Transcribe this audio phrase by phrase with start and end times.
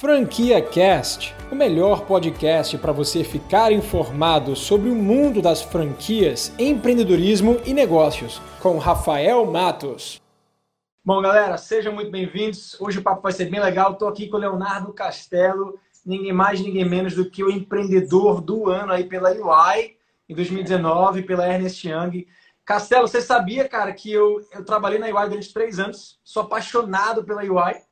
[0.00, 7.60] Franquia Cast, o melhor podcast para você ficar informado sobre o mundo das franquias, empreendedorismo
[7.66, 10.18] e negócios, com Rafael Matos.
[11.04, 12.80] Bom, galera, sejam muito bem-vindos.
[12.80, 13.92] Hoje o papo vai ser bem legal.
[13.92, 18.70] Estou aqui com o Leonardo Castelo, ninguém mais, ninguém menos do que o empreendedor do
[18.70, 22.26] ano aí pela UI em 2019, pela Ernest Young.
[22.64, 27.22] Castelo, você sabia, cara, que eu, eu trabalhei na UI durante três anos, sou apaixonado
[27.22, 27.89] pela UI.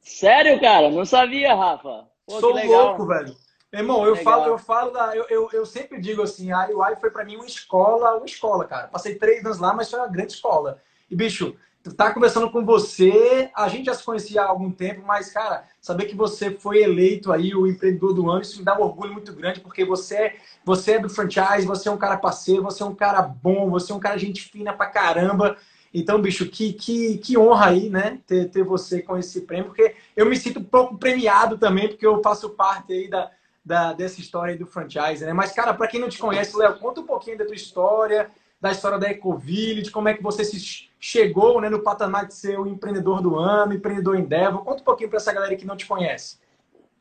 [0.00, 0.90] Sério, cara?
[0.90, 2.06] Não sabia, Rafa.
[2.26, 3.36] Pô, Sou louco, velho.
[3.72, 5.14] Irmão, eu falo, eu falo da.
[5.14, 8.64] Eu, eu, eu, sempre digo assim, a UI foi para mim uma escola, uma escola,
[8.64, 8.88] cara.
[8.88, 10.80] Passei três anos lá, mas foi uma grande escola.
[11.10, 11.54] E, bicho,
[11.96, 16.06] tá conversando com você, a gente já se conhecia há algum tempo, mas, cara, saber
[16.06, 19.32] que você foi eleito aí o empreendedor do ano, isso me dá um orgulho muito
[19.32, 22.94] grande, porque você, você é do franchise, você é um cara parceiro, você é um
[22.94, 25.56] cara bom, você é um cara gente fina pra caramba.
[25.92, 28.20] Então, bicho, que, que, que honra aí, né?
[28.26, 32.06] Ter, ter você com esse prêmio, porque eu me sinto um pouco premiado também, porque
[32.06, 33.30] eu faço parte aí da,
[33.64, 35.32] da, dessa história do franchise, né?
[35.32, 38.70] Mas, cara, para quem não te conhece, Léo, conta um pouquinho da tua história, da
[38.70, 42.58] história da Ecoville, de como é que você se chegou né, no patamar de ser
[42.58, 44.64] o empreendedor do ano, empreendedor Endeavor.
[44.64, 46.38] Conta um pouquinho para essa galera que não te conhece.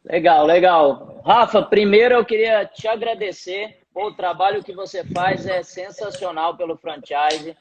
[0.04, 1.22] Legal, legal.
[1.26, 3.80] Rafa, primeiro eu queria te agradecer.
[3.94, 7.58] o trabalho que você faz é sensacional pelo franchise.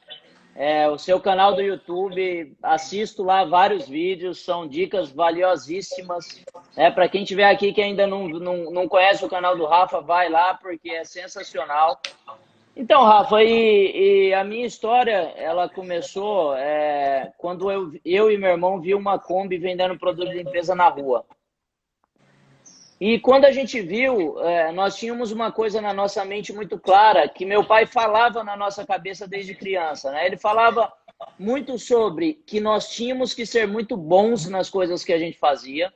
[0.58, 6.42] É, o seu canal do YouTube, assisto lá vários vídeos, são dicas valiosíssimas.
[6.74, 10.00] É, Para quem estiver aqui que ainda não, não, não conhece o canal do Rafa,
[10.00, 12.00] vai lá porque é sensacional.
[12.74, 18.50] Então, Rafa, e, e a minha história, ela começou é, quando eu, eu e meu
[18.50, 21.24] irmão vi uma Kombi vendendo produto de limpeza na rua.
[22.98, 27.28] E quando a gente viu, é, nós tínhamos uma coisa na nossa mente muito clara,
[27.28, 30.10] que meu pai falava na nossa cabeça desde criança.
[30.10, 30.26] Né?
[30.26, 30.90] Ele falava
[31.38, 35.92] muito sobre que nós tínhamos que ser muito bons nas coisas que a gente fazia,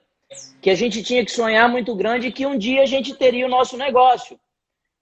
[0.60, 3.46] que a gente tinha que sonhar muito grande e que um dia a gente teria
[3.46, 4.38] o nosso negócio.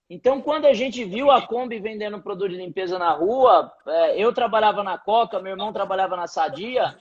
[0.09, 4.33] Então, quando a gente viu a Kombi vendendo produto de limpeza na rua, é, eu
[4.33, 6.97] trabalhava na Coca, meu irmão trabalhava na Sadia,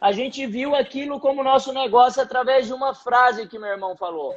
[0.00, 4.34] a gente viu aquilo como nosso negócio através de uma frase que meu irmão falou.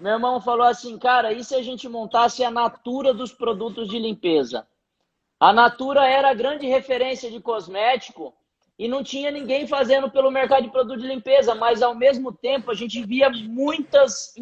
[0.00, 3.98] Meu irmão falou assim, cara, e se a gente montasse a Natura dos produtos de
[3.98, 4.66] limpeza?
[5.40, 8.34] A Natura era a grande referência de cosmético
[8.78, 12.70] e não tinha ninguém fazendo pelo mercado de produto de limpeza, mas ao mesmo tempo
[12.70, 14.34] a gente via muitas,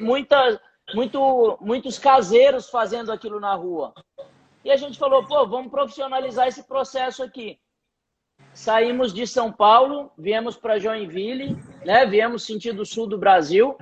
[0.00, 0.58] muitas
[0.94, 3.92] muito, muitos caseiros fazendo aquilo na rua.
[4.64, 7.58] E a gente falou, pô, vamos profissionalizar esse processo aqui.
[8.58, 12.04] Saímos de São Paulo, viemos para Joinville, né?
[12.04, 13.78] Viemos sentido sul do Brasil.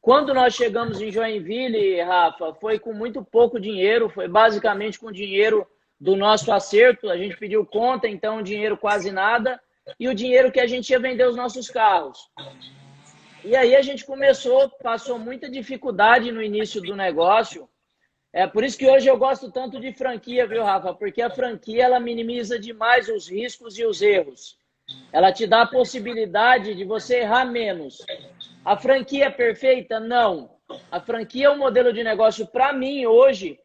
[0.00, 5.64] Quando nós chegamos em Joinville, Rafa, foi com muito pouco dinheiro, foi basicamente com dinheiro
[6.00, 7.08] do nosso acerto.
[7.08, 9.60] A gente pediu conta, então dinheiro quase nada,
[10.00, 12.28] e o dinheiro que a gente ia vender os nossos carros.
[13.44, 17.68] E aí a gente começou, passou muita dificuldade no início do negócio,
[18.32, 20.94] é por isso que hoje eu gosto tanto de franquia, viu, Rafa?
[20.94, 24.58] Porque a franquia ela minimiza demais os riscos e os erros.
[25.12, 27.98] Ela te dá a possibilidade de você errar menos.
[28.64, 30.00] A franquia é perfeita?
[30.00, 30.50] Não.
[30.90, 33.58] A franquia é um modelo de negócio para mim hoje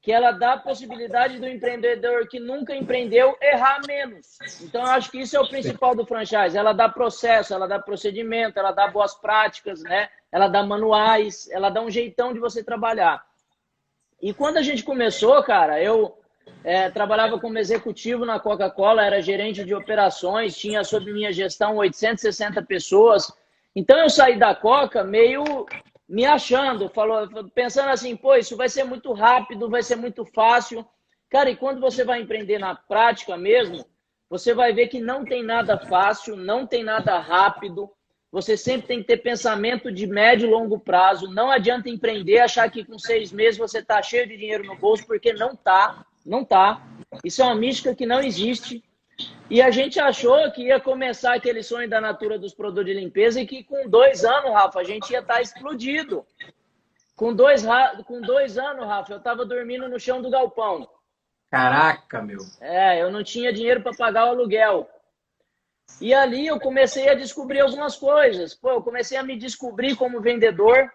[0.00, 4.36] que ela dá a possibilidade do empreendedor que nunca empreendeu errar menos.
[4.60, 6.58] Então, eu acho que isso é o principal do franchise.
[6.58, 10.08] Ela dá processo, ela dá procedimento, ela dá boas práticas, né?
[10.32, 13.24] Ela dá manuais, ela dá um jeitão de você trabalhar.
[14.22, 16.16] E quando a gente começou, cara, eu
[16.62, 22.62] é, trabalhava como executivo na Coca-Cola, era gerente de operações, tinha sob minha gestão 860
[22.62, 23.32] pessoas.
[23.74, 25.66] Então eu saí da Coca meio
[26.08, 30.86] me achando, falou, pensando assim, pô, isso vai ser muito rápido, vai ser muito fácil.
[31.28, 33.84] Cara, e quando você vai empreender na prática mesmo,
[34.30, 37.90] você vai ver que não tem nada fácil, não tem nada rápido,
[38.32, 41.30] você sempre tem que ter pensamento de médio e longo prazo.
[41.30, 45.06] Não adianta empreender, achar que com seis meses você está cheio de dinheiro no bolso,
[45.06, 46.82] porque não tá, não tá.
[47.22, 48.82] Isso é uma mística que não existe.
[49.50, 53.38] E a gente achou que ia começar aquele sonho da natura dos produtos de limpeza
[53.38, 56.24] e que com dois anos, Rafa, a gente ia estar tá explodido.
[57.14, 57.62] Com dois,
[58.06, 60.88] com dois anos, Rafa, eu estava dormindo no chão do galpão.
[61.50, 62.38] Caraca, meu.
[62.62, 64.88] É, eu não tinha dinheiro para pagar o aluguel.
[66.00, 68.54] E ali eu comecei a descobrir algumas coisas.
[68.54, 70.90] Pô, eu comecei a me descobrir como vendedor.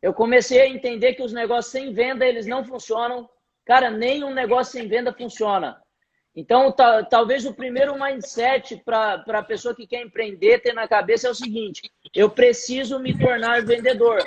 [0.00, 3.28] Eu comecei a entender que os negócios sem venda, eles não funcionam.
[3.64, 5.80] Cara, nenhum negócio sem venda funciona.
[6.36, 6.74] Então,
[7.08, 11.34] talvez o primeiro mindset para a pessoa que quer empreender ter na cabeça é o
[11.34, 14.18] seguinte: eu preciso me tornar vendedor.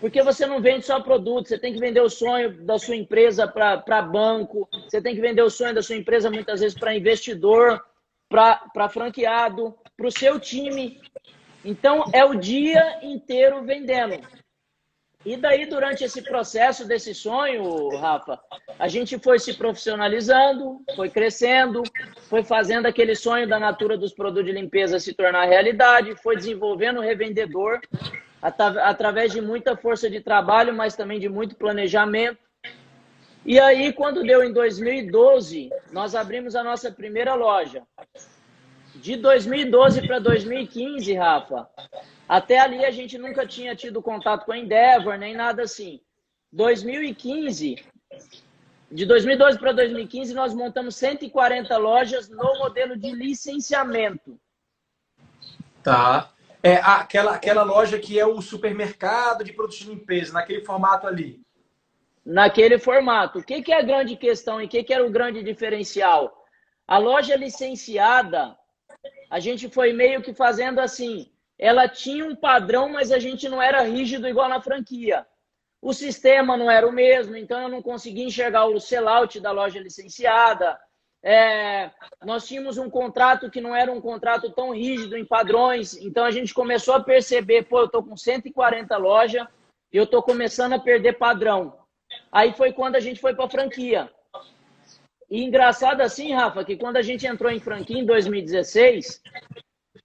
[0.00, 3.48] Porque você não vende só produto, você tem que vender o sonho da sua empresa
[3.48, 7.84] para banco, você tem que vender o sonho da sua empresa muitas vezes para investidor,
[8.28, 11.00] para franqueado, para o seu time.
[11.64, 14.20] Então, é o dia inteiro vendendo.
[15.26, 18.38] E daí, durante esse processo desse sonho, Rafa,
[18.78, 21.82] a gente foi se profissionalizando, foi crescendo,
[22.28, 26.98] foi fazendo aquele sonho da Natura dos produtos de limpeza se tornar realidade, foi desenvolvendo
[26.98, 27.80] o revendedor
[28.40, 32.47] através de muita força de trabalho, mas também de muito planejamento.
[33.48, 37.82] E aí, quando deu em 2012, nós abrimos a nossa primeira loja.
[38.94, 41.66] De 2012 para 2015, Rafa,
[42.28, 45.98] até ali a gente nunca tinha tido contato com a Endeavor, nem nada assim.
[46.52, 47.82] 2015,
[48.92, 54.38] de 2012 para 2015, nós montamos 140 lojas no modelo de licenciamento.
[55.82, 56.34] Tá.
[56.62, 61.40] É aquela, aquela loja que é o supermercado de produtos de limpeza, naquele formato ali.
[62.30, 63.38] Naquele formato.
[63.38, 66.44] O que, que é a grande questão e o que, que era o grande diferencial?
[66.86, 68.54] A loja licenciada,
[69.30, 71.32] a gente foi meio que fazendo assim.
[71.58, 75.26] Ela tinha um padrão, mas a gente não era rígido igual na franquia.
[75.80, 79.80] O sistema não era o mesmo, então eu não conseguia enxergar o sellout da loja
[79.80, 80.78] licenciada.
[81.22, 81.90] É,
[82.22, 86.30] nós tínhamos um contrato que não era um contrato tão rígido em padrões, então a
[86.30, 89.48] gente começou a perceber, pô, eu estou com 140 lojas
[89.90, 91.74] eu estou começando a perder padrão.
[92.30, 94.10] Aí foi quando a gente foi para franquia.
[95.30, 99.22] E engraçado assim, Rafa, que quando a gente entrou em franquia em 2016,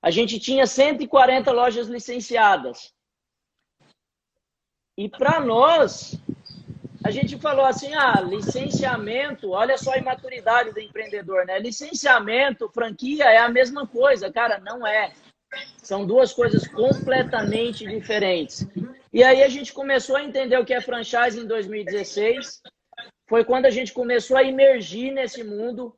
[0.01, 2.93] a gente tinha 140 lojas licenciadas.
[4.97, 6.19] E para nós,
[7.03, 11.57] a gente falou assim: ah, licenciamento, olha só a imaturidade do empreendedor, né?
[11.57, 15.13] Licenciamento, franquia é a mesma coisa, cara, não é.
[15.77, 18.67] São duas coisas completamente diferentes.
[19.13, 22.61] E aí a gente começou a entender o que é franchise em 2016
[23.33, 25.95] foi quando a gente começou a emergir nesse mundo.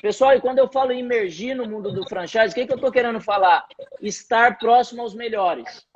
[0.00, 2.90] Pessoal, e quando eu falo emergir no mundo do franchise, o que, que eu estou
[2.90, 3.66] querendo falar?
[4.00, 5.86] Estar próximo aos melhores.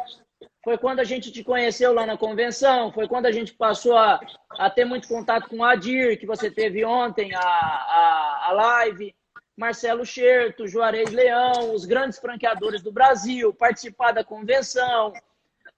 [0.63, 4.21] Foi quando a gente te conheceu lá na convenção, foi quando a gente passou a,
[4.59, 9.15] a ter muito contato com a Adir, que você teve ontem, a, a, a live,
[9.57, 15.13] Marcelo Xerto, Juarez Leão, os grandes franqueadores do Brasil, participar da convenção,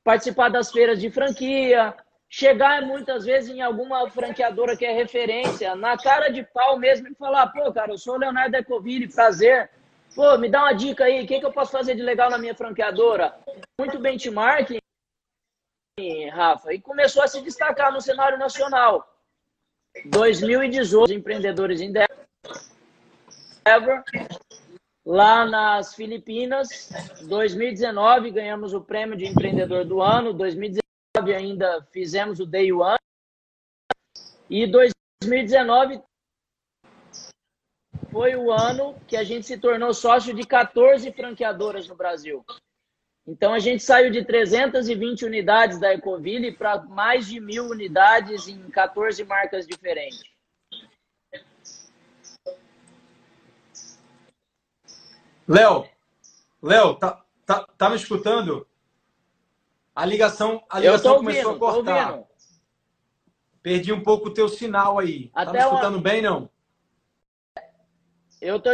[0.06, 1.92] participar das feiras de franquia,
[2.30, 7.14] chegar muitas vezes em alguma franqueadora que é referência, na cara de pau mesmo, e
[7.16, 9.68] falar, pô, cara, eu sou o Leonardo Ecoville, prazer.
[10.14, 12.38] Pô, me dá uma dica aí, o que, que eu posso fazer de legal na
[12.38, 13.36] minha franqueadora?
[13.80, 14.78] Muito benchmarking,
[16.30, 19.12] Rafa, e começou a se destacar no cenário nacional.
[20.04, 24.04] 2018, empreendedores em Endeavor,
[25.06, 26.90] lá nas Filipinas.
[27.22, 30.32] 2019, ganhamos o prêmio de empreendedor do ano.
[30.32, 30.82] 2019,
[31.32, 32.98] ainda fizemos o Day One.
[34.50, 36.02] E 2019
[38.10, 42.44] foi o ano que a gente se tornou sócio de 14 franqueadoras no Brasil.
[43.26, 48.70] Então a gente saiu de 320 unidades da Ecoville para mais de mil unidades em
[48.70, 50.35] 14 marcas diferentes.
[55.48, 55.88] Léo,
[56.62, 58.66] Léo, tá, tá, tá me escutando?
[59.94, 62.22] A ligação, a ligação ouvindo, começou a cortar.
[63.62, 65.30] Perdi um pouco o teu sinal aí.
[65.34, 66.02] Até tá me escutando uma...
[66.02, 66.50] bem, não?
[68.40, 68.70] Eu tô.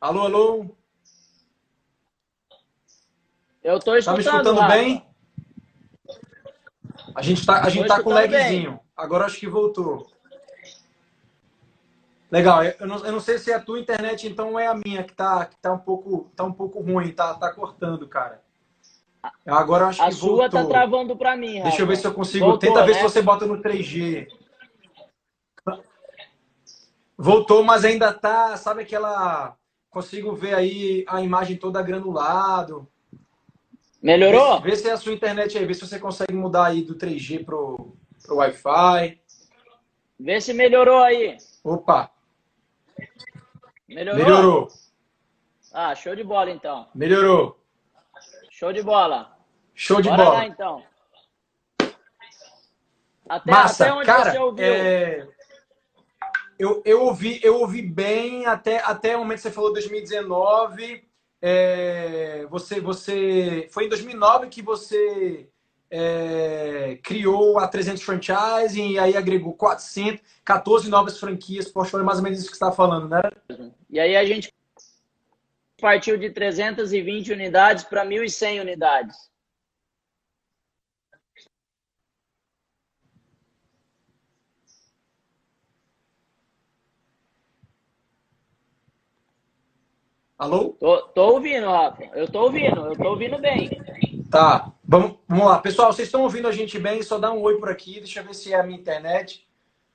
[0.00, 0.76] Alô, alô?
[3.62, 4.04] Eu tô escutando.
[4.04, 4.74] Tá me escutando Rafa.
[4.74, 5.06] bem?
[7.14, 8.70] A gente tá, a gente tá com lagzinho.
[8.70, 8.80] Bem.
[8.96, 10.10] Agora acho que voltou.
[12.30, 12.62] Legal.
[12.62, 15.02] Eu não, eu não sei se é a tua internet, então ou é a minha
[15.02, 18.42] que tá, que tá um pouco, tá um pouco ruim, tá, tá cortando, cara.
[19.46, 20.72] Agora eu acho a que sua tá voltou.
[20.72, 21.68] tá travando para mim, Rafa.
[21.68, 22.44] Deixa eu ver se eu consigo.
[22.44, 22.98] Voltou, Tenta ver né?
[22.98, 24.28] se você bota no 3G.
[27.16, 29.56] Voltou, mas ainda tá, sabe aquela
[29.90, 32.86] consigo ver aí a imagem toda granulado.
[34.00, 34.60] Melhorou?
[34.60, 36.94] Vê, vê se é a sua internet aí, vê se você consegue mudar aí do
[36.94, 39.20] 3G pro, pro Wi-Fi.
[40.20, 41.36] Vê se melhorou aí.
[41.64, 42.10] Opa.
[43.88, 44.24] Melhorou?
[44.24, 44.68] Melhorou.
[45.72, 46.88] Ah, show de bola então.
[46.94, 47.58] Melhorou.
[48.50, 49.36] Show de bola.
[49.74, 50.36] Show de Bora bola.
[50.38, 50.84] Lá, então.
[53.28, 54.64] Até, Massa, até onde cara, você ouviu?
[54.64, 55.28] É...
[56.58, 61.08] Eu, eu, ouvi, eu ouvi bem até, até o momento que você falou 2019.
[61.40, 62.46] É...
[62.50, 63.68] Você, você...
[63.70, 65.47] Foi em 2009 que você
[65.90, 66.98] é...
[67.02, 71.70] criou a 300 Franchise e aí agregou 400, 14 novas franquias.
[71.70, 73.22] Foi mais ou menos isso que você está falando, né?
[73.90, 74.52] E aí a gente
[75.80, 79.28] partiu de 320 unidades para 1.100 unidades.
[90.38, 90.76] Alô?
[90.78, 92.04] Tô, tô ouvindo, Rafa.
[92.14, 93.70] Eu tô ouvindo, eu tô ouvindo bem.
[94.30, 95.58] Tá, vamos, vamos lá.
[95.58, 97.02] Pessoal, vocês estão ouvindo a gente bem?
[97.02, 99.46] Só dá um oi por aqui, deixa eu ver se é a minha internet.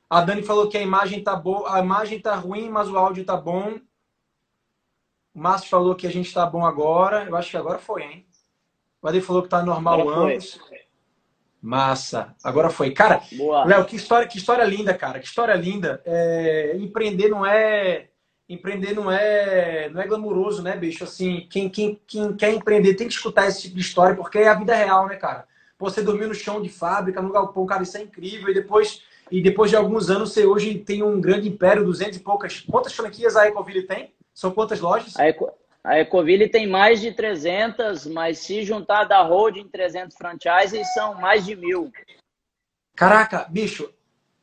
[0.09, 3.25] A Dani falou que a imagem tá boa, a imagem tá ruim, mas o áudio
[3.25, 3.79] tá bom.
[5.33, 7.25] O Márcio falou que a gente tá bom agora.
[7.25, 8.27] Eu acho que agora foi, hein?
[9.01, 10.59] O Adi falou que tá normal antes.
[11.61, 12.35] Massa.
[12.43, 12.91] Agora foi.
[12.91, 13.21] Cara,
[13.65, 15.19] Léo, que história, que história linda, cara.
[15.19, 16.01] Que história linda.
[16.05, 18.09] É, empreender não é
[18.47, 21.03] empreender não é não é glamuroso, né, bicho?
[21.03, 24.47] Assim, quem, quem, quem quer empreender tem que escutar esse tipo de história, porque é
[24.47, 25.45] a vida real, né, cara?
[25.79, 28.49] Você dormir no chão de fábrica, no galpão, cara, isso é incrível.
[28.49, 32.19] E depois, e depois de alguns anos, você hoje tem um grande império, 200 e
[32.21, 32.61] poucas.
[32.61, 34.13] Quantas franquias a Ecoville tem?
[34.33, 35.17] São quantas lojas?
[35.17, 35.51] A, Eco,
[35.83, 41.45] a Ecoville tem mais de 300, mas se juntar da holding 300 franchises, são mais
[41.45, 41.91] de mil.
[42.95, 43.91] Caraca, bicho,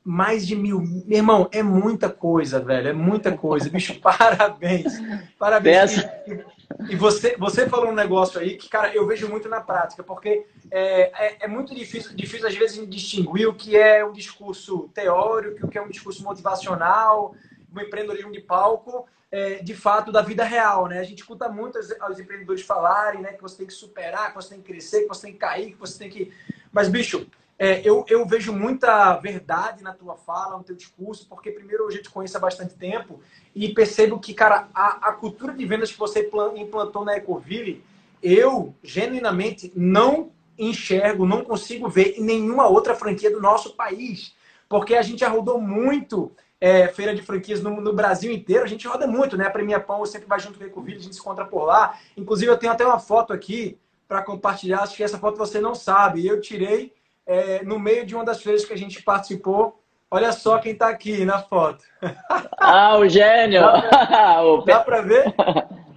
[0.04, 0.80] mais de mil.
[0.80, 2.88] Meu irmão, é muita coisa, velho.
[2.88, 3.68] É muita coisa.
[3.68, 5.00] Bicho, parabéns.
[5.38, 5.98] Parabéns.
[5.98, 6.44] E,
[6.90, 10.46] e, você, você falou um negócio aí que, cara, eu vejo muito na prática, porque
[10.70, 15.66] é, é, é, muito difícil, difícil, às vezes, distinguir o que é um discurso teórico,
[15.66, 17.34] o que é um discurso motivacional,
[17.74, 20.98] um empreendedorismo de palco, é, de fato, da vida real, né?
[20.98, 24.34] A gente escuta muito os, os empreendedores falarem, né, que você tem que superar, que
[24.34, 26.32] você tem que crescer, que você tem que cair, que você tem que.
[26.72, 27.26] Mas, bicho,
[27.62, 31.90] é, eu, eu vejo muita verdade na tua fala, no teu discurso, porque primeiro eu
[31.90, 33.20] já te conheço há bastante tempo
[33.54, 37.84] e percebo que, cara, a, a cultura de vendas que você implantou na Ecoville,
[38.22, 44.34] eu genuinamente não enxergo, não consigo ver em nenhuma outra franquia do nosso país.
[44.66, 48.68] Porque a gente já rodou muito é, feira de franquias no, no, Brasil inteiro, a
[48.68, 49.46] gente roda muito, né?
[49.46, 51.98] A Premia Pão sempre vai junto com a Ecoville, a gente se encontra por lá.
[52.16, 53.76] Inclusive, eu tenho até uma foto aqui
[54.08, 56.26] para compartilhar, acho que essa foto você não sabe.
[56.26, 59.80] Eu tirei é, no meio de uma das feiras que a gente participou.
[60.10, 61.84] Olha só quem está aqui na foto.
[62.62, 63.62] Ah, o gênio!
[64.66, 65.34] Dá para ver?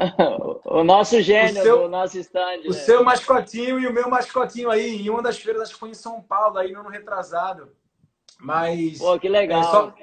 [0.64, 2.60] o nosso gênio o seu, do nosso stand.
[2.64, 2.72] O né?
[2.72, 5.94] seu mascotinho e o meu mascotinho aí, em uma das feiras, acho que foi em
[5.94, 7.70] São Paulo, aí no ano retrasado.
[8.38, 8.98] Mas.
[8.98, 9.60] Pô, que legal.
[9.60, 9.94] É, só,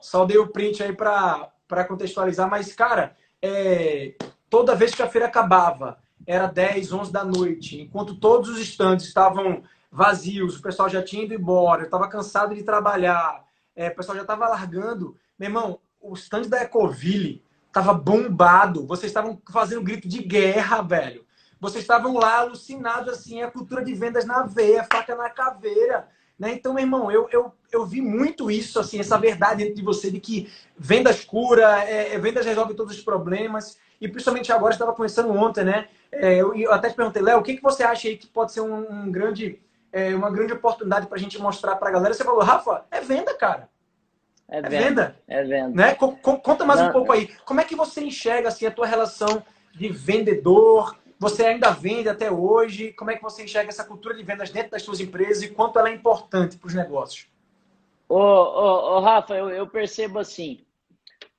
[0.00, 2.48] só dei o print aí para contextualizar.
[2.48, 4.14] Mas, cara, é,
[4.50, 9.06] toda vez que a feira acabava, era 10, 11 da noite, enquanto todos os estandes
[9.06, 9.62] estavam
[9.96, 13.42] vazios, o pessoal já tinha ido embora, eu estava cansado de trabalhar,
[13.74, 15.16] é, o pessoal já estava largando.
[15.38, 21.24] Meu irmão, o stand da Ecoville estava bombado, vocês estavam fazendo grito de guerra, velho.
[21.58, 26.06] Vocês estavam lá alucinados, assim, a cultura de vendas na veia, faca na caveira.
[26.38, 26.52] Né?
[26.52, 30.10] Então, meu irmão, eu, eu, eu vi muito isso, assim, essa verdade dentro de você
[30.10, 33.78] de que vendas cura, é, é vendas resolve todos os problemas.
[33.98, 35.88] E principalmente agora, estava conversando ontem, né?
[36.12, 38.52] É, eu, eu, até te perguntei, Léo, o que, que você acha aí que pode
[38.52, 39.58] ser um, um grande
[39.96, 42.12] é, uma grande oportunidade para a gente mostrar para a galera.
[42.12, 43.70] Você falou, Rafa, é venda, cara.
[44.46, 44.76] É, é venda.
[44.76, 45.16] É venda.
[45.26, 45.74] É venda.
[45.74, 45.94] Né?
[45.94, 46.90] Conta mais Não.
[46.90, 47.28] um pouco aí.
[47.46, 50.98] Como é que você enxerga assim, a tua relação de vendedor?
[51.18, 52.92] Você ainda vende até hoje?
[52.92, 55.78] Como é que você enxerga essa cultura de vendas dentro das suas empresas e quanto
[55.78, 57.26] ela é importante para os negócios?
[58.06, 60.60] Ô, ô, ô, Rafa, eu, eu percebo assim,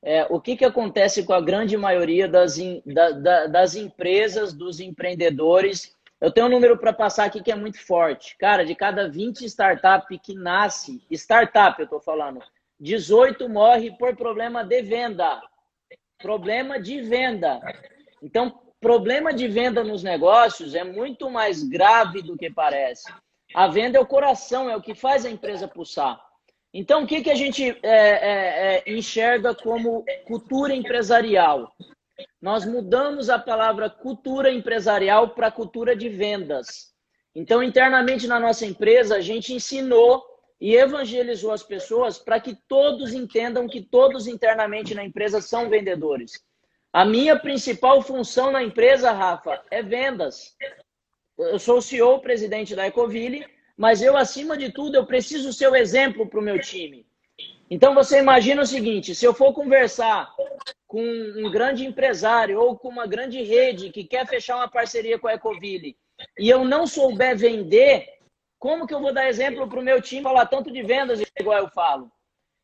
[0.02, 4.52] é, o que, que acontece com a grande maioria das, in, da, da, das empresas,
[4.52, 8.36] dos empreendedores eu tenho um número para passar aqui que é muito forte.
[8.38, 12.42] Cara, de cada 20 startup que nasce, startup eu estou falando,
[12.80, 15.42] 18 morre por problema de venda.
[16.20, 17.60] Problema de venda.
[18.22, 23.12] Então, problema de venda nos negócios é muito mais grave do que parece.
[23.54, 26.20] A venda é o coração, é o que faz a empresa pulsar.
[26.74, 31.72] Então, o que, que a gente é, é, é, enxerga como cultura empresarial?
[32.42, 36.94] Nós mudamos a palavra cultura empresarial para cultura de vendas.
[37.36, 40.24] Então, internamente na nossa empresa, a gente ensinou
[40.60, 46.44] e evangelizou as pessoas para que todos entendam que todos internamente na empresa são vendedores.
[46.92, 50.56] A minha principal função na empresa, Rafa, é vendas.
[51.38, 53.46] Eu sou o CEO, presidente da Ecoville,
[53.78, 57.06] mas eu, acima de tudo, eu preciso ser o exemplo para o meu time.
[57.70, 60.34] Então você imagina o seguinte: se eu for conversar
[60.88, 65.28] com um grande empresário ou com uma grande rede que quer fechar uma parceria com
[65.28, 65.98] a Ecoville
[66.40, 68.08] e eu não souber vender,
[68.58, 71.60] como que eu vou dar exemplo para o meu time falar tanto de vendas igual
[71.60, 72.12] eu falo?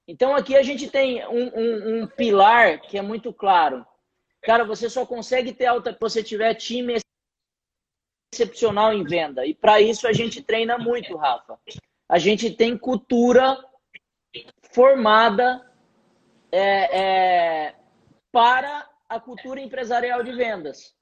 [0.07, 3.85] Então aqui a gente tem um, um, um pilar que é muito claro.
[4.41, 6.97] Cara, você só consegue ter alta se você tiver time
[8.33, 9.45] excepcional em venda.
[9.45, 11.57] E para isso a gente treina muito, Rafa.
[12.09, 13.63] A gente tem cultura
[14.71, 15.71] formada
[16.51, 17.75] é, é,
[18.33, 20.93] para a cultura empresarial de vendas.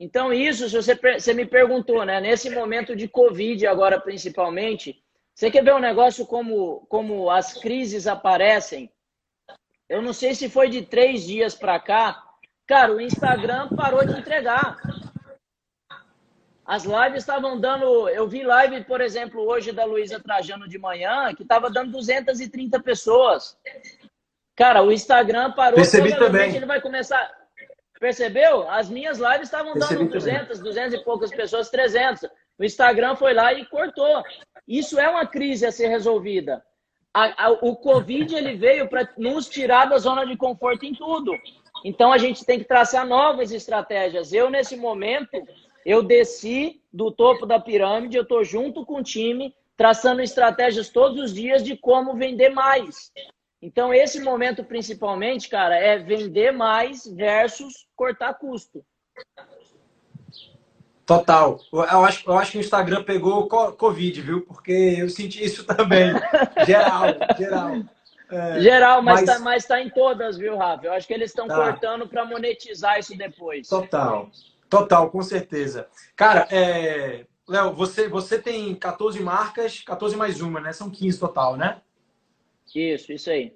[0.00, 2.20] Então, isso, se você, você me perguntou, né?
[2.20, 4.98] Nesse momento de Covid, agora principalmente,
[5.34, 8.90] você quer ver um negócio como, como as crises aparecem?
[9.86, 12.28] Eu não sei se foi de três dias para cá,
[12.68, 14.76] Cara, o Instagram parou de entregar.
[16.66, 18.10] As lives estavam dando.
[18.10, 22.78] Eu vi live, por exemplo, hoje da Luísa Trajano de manhã, que estava dando 230
[22.82, 23.58] pessoas.
[24.58, 25.76] Cara, o Instagram parou.
[25.76, 26.56] Percebi também.
[26.56, 27.30] Ele vai começar.
[28.00, 28.68] Percebeu?
[28.68, 30.64] As minhas lives estavam dando 200, também.
[30.64, 32.28] 200 e poucas pessoas, 300.
[32.58, 34.20] O Instagram foi lá e cortou.
[34.66, 36.60] Isso é uma crise a ser resolvida.
[37.14, 41.32] A, a, o Covid ele veio para nos tirar da zona de conforto em tudo.
[41.84, 44.32] Então a gente tem que traçar novas estratégias.
[44.32, 45.40] Eu, nesse momento,
[45.86, 51.22] eu desci do topo da pirâmide, eu estou junto com o time, traçando estratégias todos
[51.22, 53.12] os dias de como vender mais.
[53.60, 58.84] Então, esse momento, principalmente, cara, é vender mais versus cortar custo.
[61.04, 61.58] Total.
[61.72, 64.42] Eu acho, eu acho que o Instagram pegou Covid, viu?
[64.42, 66.12] Porque eu senti isso também.
[66.66, 67.02] geral,
[67.36, 67.70] geral.
[68.30, 69.26] É, geral, mas, mas...
[69.26, 70.86] Tá, mas tá em todas, viu, Rafa?
[70.86, 71.56] Eu acho que eles estão tá.
[71.56, 73.66] cortando para monetizar isso depois.
[73.66, 74.30] Total.
[74.68, 75.88] Total, com certeza.
[76.14, 77.24] Cara, é...
[77.48, 80.74] Léo, você, você tem 14 marcas, 14 mais uma, né?
[80.74, 81.80] São 15 total, né?
[82.74, 83.54] Isso, isso aí.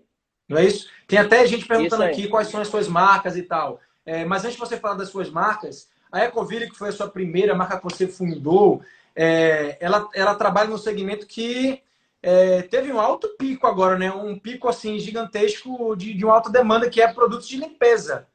[0.49, 0.88] Não é isso?
[1.07, 3.81] Tem até gente perguntando aqui quais são as suas marcas e tal.
[4.04, 7.09] É, mas antes de você falar das suas marcas, a Ecoville, que foi a sua
[7.09, 8.83] primeira marca que você fundou,
[9.14, 11.83] é, ela, ela trabalha no segmento que
[12.23, 14.12] é, teve um alto pico agora, né?
[14.12, 18.26] Um pico assim gigantesco de, de uma alta demanda que é produtos de limpeza,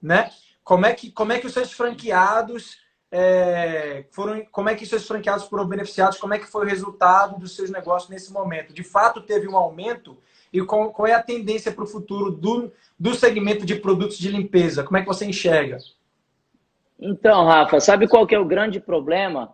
[0.00, 0.30] né?
[0.62, 2.78] Como é que, como é que os seus franqueados
[3.14, 6.18] é, foram, como é que seus franqueados foram beneficiados?
[6.18, 8.72] Como é que foi o resultado dos seus negócios nesse momento?
[8.72, 10.16] De fato, teve um aumento
[10.50, 14.30] e qual, qual é a tendência para o futuro do, do segmento de produtos de
[14.30, 14.82] limpeza?
[14.82, 15.76] Como é que você enxerga?
[16.98, 19.52] Então, Rafa, sabe qual que é o grande problema?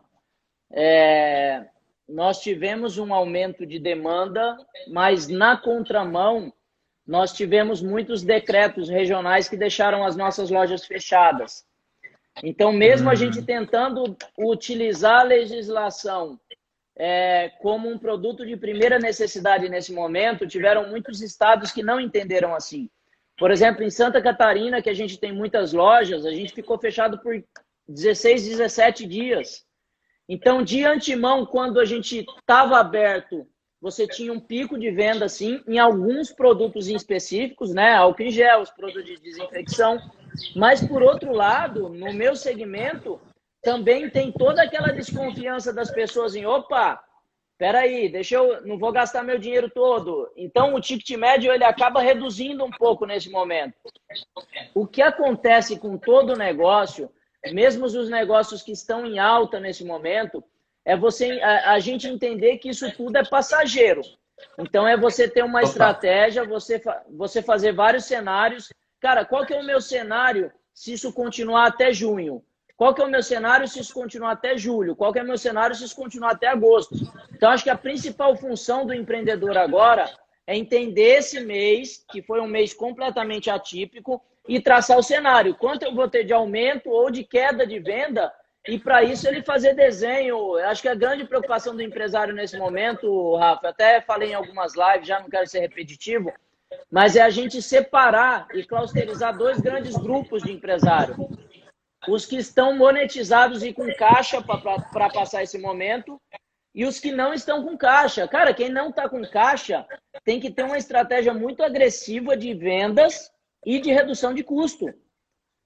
[0.70, 1.64] É,
[2.08, 6.52] nós tivemos um aumento de demanda, mas na contramão,
[7.04, 11.66] nós tivemos muitos decretos regionais que deixaram as nossas lojas fechadas.
[12.42, 16.38] Então, mesmo a gente tentando utilizar a legislação
[16.96, 22.54] é, como um produto de primeira necessidade nesse momento, tiveram muitos estados que não entenderam
[22.54, 22.90] assim.
[23.36, 27.18] Por exemplo, em Santa Catarina, que a gente tem muitas lojas, a gente ficou fechado
[27.20, 27.40] por
[27.88, 29.64] 16, 17 dias.
[30.28, 33.46] Então, de antemão, quando a gente estava aberto,
[33.80, 37.94] você tinha um pico de venda, sim, em alguns produtos específicos, né?
[37.94, 39.98] Álcool em gel, os produtos de desinfecção.
[40.54, 43.20] Mas, por outro lado, no meu segmento,
[43.62, 47.00] também tem toda aquela desconfiança das pessoas em, opa,
[47.56, 50.30] peraí, deixa eu, não vou gastar meu dinheiro todo.
[50.36, 53.74] Então, o ticket médio, ele acaba reduzindo um pouco nesse momento.
[54.74, 57.10] O que acontece com todo negócio,
[57.52, 60.42] mesmo os negócios que estão em alta nesse momento,
[60.88, 64.00] é você a, a gente entender que isso tudo é passageiro.
[64.56, 68.72] Então, é você ter uma estratégia, você, você fazer vários cenários.
[68.98, 72.42] Cara, qual que é o meu cenário se isso continuar até junho?
[72.74, 74.96] Qual que é o meu cenário se isso continuar até julho?
[74.96, 76.94] Qual que é o meu cenário se isso continuar até agosto?
[77.34, 80.10] Então, acho que a principal função do empreendedor agora
[80.46, 85.54] é entender esse mês, que foi um mês completamente atípico, e traçar o cenário.
[85.54, 88.32] Quanto eu vou ter de aumento ou de queda de venda,
[88.68, 90.56] e para isso ele fazer desenho.
[90.58, 95.08] Acho que a grande preocupação do empresário nesse momento, Rafa, até falei em algumas lives,
[95.08, 96.30] já não quero ser repetitivo,
[96.90, 101.16] mas é a gente separar e clausterizar dois grandes grupos de empresário
[102.06, 106.20] os que estão monetizados e com caixa para passar esse momento
[106.74, 108.28] e os que não estão com caixa.
[108.28, 109.86] Cara, quem não está com caixa
[110.24, 113.30] tem que ter uma estratégia muito agressiva de vendas
[113.64, 114.86] e de redução de custo.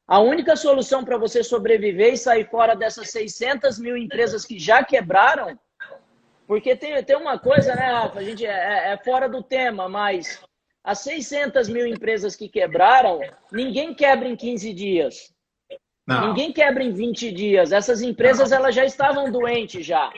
[0.07, 4.85] A única solução para você sobreviver e sair fora dessas 600 mil empresas que já
[4.85, 5.59] quebraram,
[6.47, 8.19] porque tem, tem uma coisa, né, Rafa?
[8.19, 10.41] A gente é, é, é fora do tema, mas
[10.85, 15.33] as 600 mil empresas que quebraram, ninguém quebra em 15 dias.
[16.07, 16.29] Não.
[16.29, 17.73] Ninguém quebra em 20 dias.
[17.73, 18.59] Essas empresas Não.
[18.59, 20.13] elas já estavam doentes já.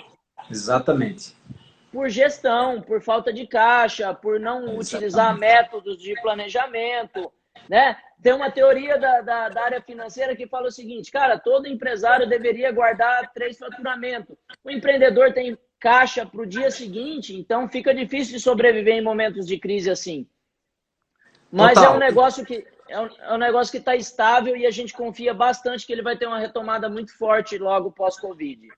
[0.51, 1.37] Exatamente.
[1.93, 4.81] Por gestão, por falta de caixa, por não Exatamente.
[4.81, 7.31] utilizar métodos de planejamento,
[7.69, 7.97] né?
[8.23, 12.29] Tem uma teoria da, da, da, área financeira que fala o seguinte, cara, todo empresário
[12.29, 14.37] deveria guardar três faturamentos.
[14.63, 19.47] O empreendedor tem caixa para o dia seguinte, então fica difícil de sobreviver em momentos
[19.47, 20.27] de crise assim.
[21.53, 21.93] Mas Total.
[21.93, 24.93] é um negócio que é um, é um negócio que está estável e a gente
[24.93, 28.69] confia bastante que ele vai ter uma retomada muito forte logo pós-Covid.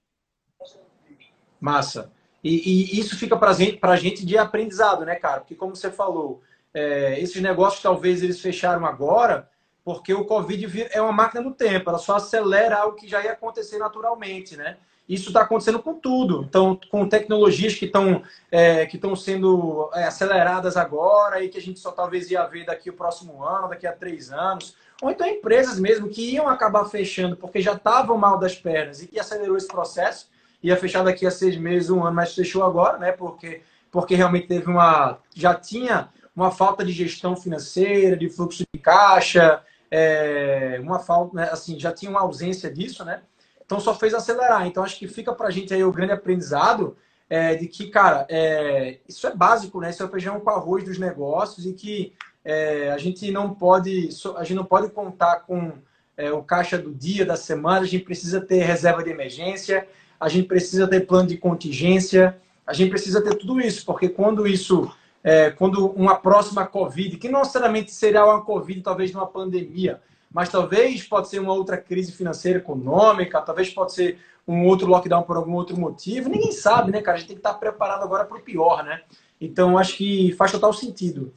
[1.60, 2.12] Massa.
[2.42, 3.50] E, e isso fica para
[3.82, 5.40] a gente de aprendizado, né, cara?
[5.40, 6.42] Porque, como você falou,
[6.76, 9.48] é, esses negócios talvez eles fecharam agora
[9.82, 13.32] porque o Covid é uma máquina do tempo, ela só acelera algo que já ia
[13.32, 14.76] acontecer naturalmente, né?
[15.08, 16.42] Isso está acontecendo com tudo.
[16.42, 21.62] Então, com tecnologias que estão é, que estão sendo é, aceleradas agora e que a
[21.62, 24.76] gente só talvez ia ver daqui o próximo ano, daqui a três anos.
[25.00, 29.06] ou então empresas mesmo que iam acabar fechando porque já estavam mal das pernas e
[29.06, 30.28] que acelerou esse processo,
[30.62, 33.12] ia fechar daqui a seis meses, um ano, mas fechou agora, né?
[33.12, 35.18] Porque, porque realmente teve uma.
[35.34, 41.48] já tinha uma falta de gestão financeira, de fluxo de caixa, é, uma falta, né,
[41.50, 43.22] assim, já tinha uma ausência disso, né?
[43.64, 44.66] Então só fez acelerar.
[44.66, 46.96] Então acho que fica para a gente aí o grande aprendizado
[47.28, 49.90] é, de que, cara, é, isso é básico, né?
[49.90, 52.12] Isso é o feijão com arroz dos negócios e que
[52.44, 55.72] é, a gente não pode, a gente não pode contar com
[56.16, 57.80] é, o caixa do dia, da semana.
[57.80, 59.88] A gente precisa ter reserva de emergência,
[60.20, 64.46] a gente precisa ter plano de contingência, a gente precisa ter tudo isso, porque quando
[64.46, 64.92] isso
[65.26, 70.48] é, quando uma próxima Covid, que não necessariamente será uma Covid, talvez uma pandemia, mas
[70.48, 75.36] talvez pode ser uma outra crise financeira, econômica, talvez pode ser um outro lockdown por
[75.36, 76.28] algum outro motivo.
[76.28, 77.16] Ninguém sabe, né, cara?
[77.16, 79.02] A gente tem que estar preparado agora para o pior, né?
[79.40, 81.34] Então, acho que faz total sentido.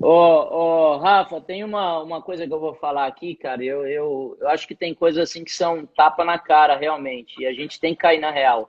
[0.00, 3.62] Ô, oh, oh, Rafa, tem uma, uma coisa que eu vou falar aqui, cara.
[3.62, 7.42] Eu, eu, eu acho que tem coisas assim que são tapa na cara, realmente.
[7.42, 8.66] E a gente tem que cair na real.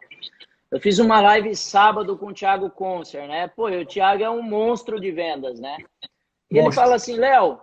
[0.71, 3.47] Eu fiz uma live sábado com o Thiago Concer, né?
[3.47, 5.77] Pô, o Thiago é um monstro de vendas, né?
[6.51, 7.59] E ele fala assim, Léo,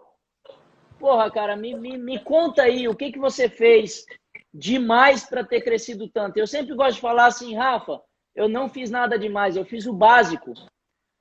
[0.99, 4.05] porra, cara, me, me, me conta aí o que, que você fez
[4.53, 6.37] demais para ter crescido tanto.
[6.37, 8.01] Eu sempre gosto de falar assim, Rafa,
[8.35, 10.53] eu não fiz nada demais, eu fiz o básico.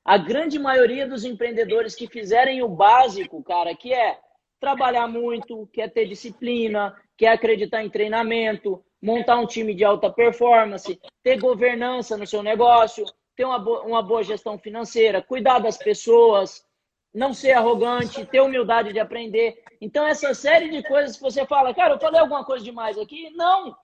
[0.03, 4.19] A grande maioria dos empreendedores que fizerem o básico, cara, que é
[4.59, 10.99] trabalhar muito, quer ter disciplina, quer acreditar em treinamento, montar um time de alta performance,
[11.23, 16.65] ter governança no seu negócio, ter uma, boa, uma boa gestão financeira, cuidar das pessoas,
[17.13, 19.63] não ser arrogante, ter humildade de aprender.
[19.79, 23.29] Então, essa série de coisas que você fala, cara, eu falei alguma coisa demais aqui?
[23.35, 23.77] Não!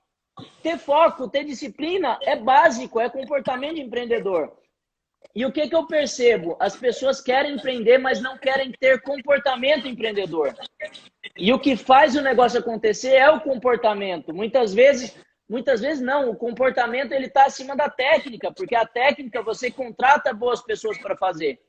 [0.63, 4.51] Ter foco, ter disciplina é básico, é comportamento de empreendedor.
[5.33, 6.57] E o que, que eu percebo?
[6.59, 10.53] As pessoas querem empreender, mas não querem ter comportamento empreendedor.
[11.37, 14.33] E o que faz o negócio acontecer é o comportamento.
[14.33, 15.17] Muitas vezes,
[15.49, 20.33] muitas vezes não, o comportamento ele está acima da técnica, porque a técnica você contrata
[20.33, 21.59] boas pessoas para fazer.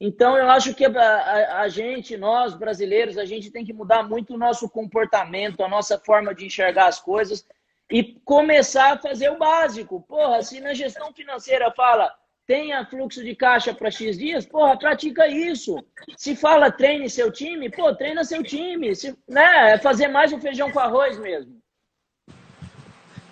[0.00, 4.02] Então eu acho que a, a, a, gente, nós brasileiros, a gente tem que mudar
[4.02, 7.46] muito o nosso comportamento, a nossa forma de enxergar as coisas
[7.90, 10.00] e começar a fazer o básico.
[10.08, 12.12] Porra, se na gestão financeira fala
[12.52, 15.82] tenha fluxo de caixa para X dias, porra, pratica isso.
[16.18, 18.94] Se fala treine seu time, pô, treina seu time.
[18.94, 21.56] Se, né, é fazer mais um feijão com arroz mesmo.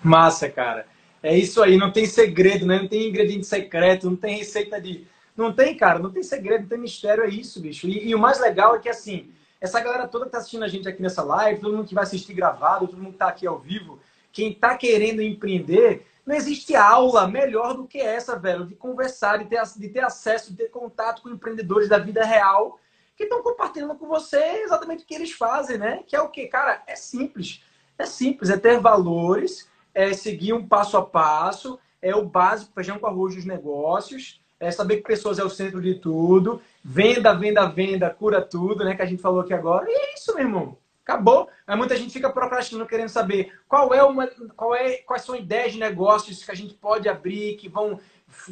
[0.01, 0.87] Massa, cara.
[1.21, 2.79] É isso aí, não tem segredo, né?
[2.79, 5.05] Não tem ingrediente secreto, não tem receita de.
[5.37, 7.87] Não tem, cara, não tem segredo, não tem mistério, é isso, bicho.
[7.87, 9.29] E, e o mais legal é que, assim,
[9.61, 12.05] essa galera toda que tá assistindo a gente aqui nessa live, todo mundo que vai
[12.05, 13.99] assistir gravado, todo mundo que tá aqui ao vivo,
[14.31, 19.45] quem tá querendo empreender, não existe aula melhor do que essa, velho, de conversar, de
[19.45, 22.79] ter, de ter acesso, de ter contato com empreendedores da vida real
[23.15, 26.03] que estão compartilhando com você exatamente o que eles fazem, né?
[26.07, 27.63] Que é o que, cara, é simples.
[27.97, 32.97] É simples, é ter valores, é seguir um passo a passo, é o básico, feijão
[32.97, 37.67] com arroz dos negócios, é saber que pessoas é o centro de tudo, venda, venda,
[37.67, 38.95] venda, cura tudo, né?
[38.95, 39.85] Que a gente falou aqui agora.
[39.87, 40.77] E é isso, meu irmão.
[41.11, 41.49] Acabou.
[41.67, 45.73] Aí muita gente fica procrastinando, querendo saber qual é uma, qual é, quais são ideias
[45.73, 47.99] de negócios que a gente pode abrir, que vão,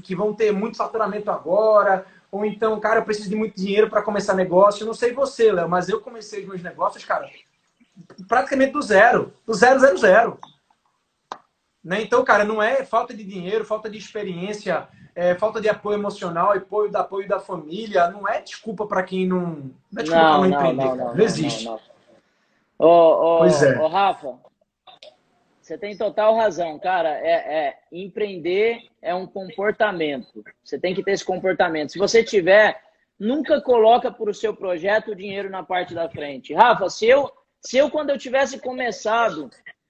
[0.03, 2.05] que vão ter muito faturamento agora.
[2.29, 4.83] Ou então, cara, eu preciso de muito dinheiro para começar negócio.
[4.83, 7.29] Eu não sei você, Léo, mas eu comecei os meus negócios, cara,
[8.27, 9.33] praticamente do zero.
[9.47, 10.39] Do zero, zero, zero.
[11.83, 12.01] Né?
[12.01, 16.51] Então, cara, não é falta de dinheiro, falta de experiência, é falta de apoio emocional,
[16.51, 18.11] apoio da apoio da família.
[18.11, 19.71] Não é desculpa para quem não.
[19.91, 20.85] Não é desculpa não, não empreender.
[20.85, 21.69] Não, não, não existe.
[22.79, 23.77] Ô, pois é.
[23.77, 24.39] Ô, Rafa,
[25.61, 27.09] você tem total razão, cara.
[27.19, 30.43] É, é, empreender é um comportamento.
[30.63, 31.91] Você tem que ter esse comportamento.
[31.91, 32.81] Se você tiver,
[33.19, 36.53] nunca coloca para o seu projeto o dinheiro na parte da frente.
[36.53, 37.29] Rafa, se eu,
[37.61, 39.49] se eu quando eu tivesse começado,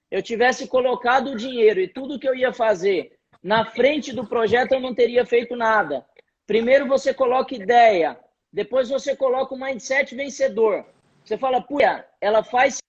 [0.10, 4.74] eu tivesse colocado o dinheiro e tudo que eu ia fazer na frente do projeto,
[4.74, 6.06] eu não teria feito nada.
[6.46, 8.20] Primeiro você coloca ideia,
[8.52, 10.86] depois você coloca o mindset vencedor.
[11.30, 12.80] Você fala, puxa, ela faz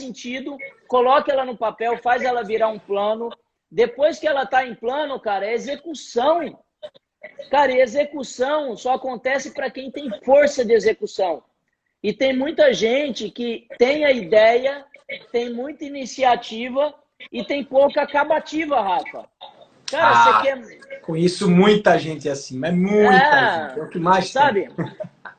[0.00, 3.30] sentido, coloca ela no papel, faz ela virar um plano.
[3.70, 6.58] Depois que ela está em plano, cara, é execução.
[7.52, 11.44] Cara, e execução só acontece para quem tem força de execução.
[12.02, 14.84] E tem muita gente que tem a ideia,
[15.30, 16.92] tem muita iniciativa
[17.30, 19.28] e tem pouca acabativa, Rafa.
[19.88, 21.00] Cara, ah, você quer.
[21.02, 23.78] Conheço muita gente assim, mas muita é, gente.
[23.78, 24.74] É o que mais Sabe?
[24.74, 24.96] Tem.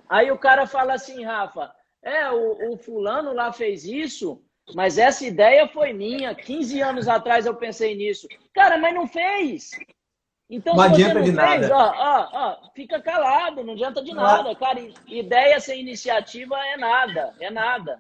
[0.08, 1.75] Aí o cara fala assim, Rafa,
[2.06, 4.40] é, o, o fulano lá fez isso,
[4.76, 6.36] mas essa ideia foi minha.
[6.36, 8.28] 15 anos atrás eu pensei nisso.
[8.54, 9.72] Cara, mas não fez.
[10.48, 11.76] Então, não adianta você não de fez, nada.
[11.76, 14.56] Ó, ó, ó, fica calado, não adianta de nada.
[14.56, 18.00] Cara, ideia sem iniciativa é nada, é nada.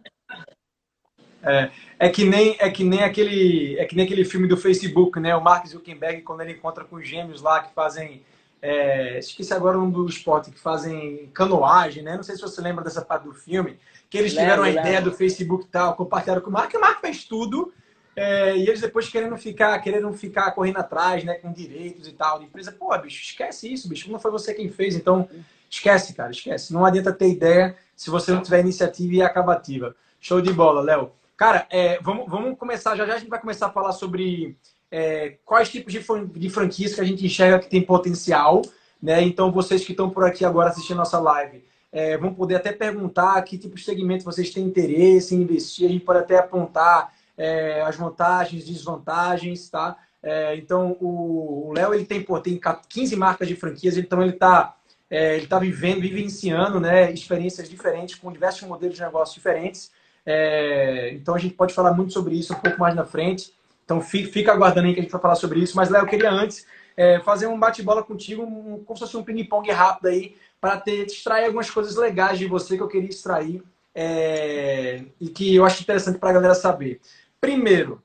[1.42, 5.20] É, é, que nem é que nem aquele é que nem aquele filme do Facebook,
[5.20, 5.36] né?
[5.36, 8.24] O Mark Zuckerberg quando ele encontra com os gêmeos lá que fazem
[8.62, 12.16] é, esqueci agora um do esporte que fazem canoagem, né?
[12.16, 13.78] Não sei se você lembra dessa parte do filme
[14.16, 16.82] que eles tiveram a ideia do Facebook e tal, compartilharam com o Mark, e o
[16.82, 17.74] Mark fez tudo
[18.16, 22.40] é, e eles depois querendo ficar, querendo ficar correndo atrás, né, com direitos e tal,
[22.40, 22.72] de empresa.
[22.72, 24.10] Pô, bicho, esquece isso, bicho.
[24.10, 25.28] Não foi você quem fez, então
[25.70, 26.74] esquece, cara, esquece.
[26.74, 29.96] Não adianta ter ideia se você não tiver iniciativa e acabativa.
[30.20, 31.12] Show de bola, Léo.
[31.36, 34.56] Cara, é, vamos, vamos começar, já já a gente vai começar a falar sobre
[34.90, 38.62] é, quais tipos de, de franquias que a gente enxerga que tem potencial,
[39.04, 39.22] né?
[39.22, 41.66] Então, vocês que estão por aqui agora assistindo nossa live,
[41.96, 45.92] é, vão poder até perguntar que tipo de segmento vocês têm interesse em investir, a
[45.92, 49.96] gente pode até apontar é, as vantagens, desvantagens, tá?
[50.22, 54.76] É, então, o Léo, ele tem, pô, tem 15 marcas de franquias, então ele está
[55.10, 59.90] é, ele tá vivendo, vivenciando, né, experiências diferentes, com diversos modelos de negócio diferentes.
[60.26, 63.54] É, então, a gente pode falar muito sobre isso um pouco mais na frente.
[63.86, 65.78] Então, fica aguardando aí que a gente vai falar sobre isso.
[65.78, 66.66] Mas, Léo, eu queria antes
[66.98, 71.06] é, fazer um bate-bola contigo, um, como se fosse um ping-pong rápido aí, para ter
[71.06, 73.62] extrair algumas coisas legais de você que eu queria extrair
[73.94, 77.00] é, e que eu acho interessante para a galera saber.
[77.40, 78.02] Primeiro,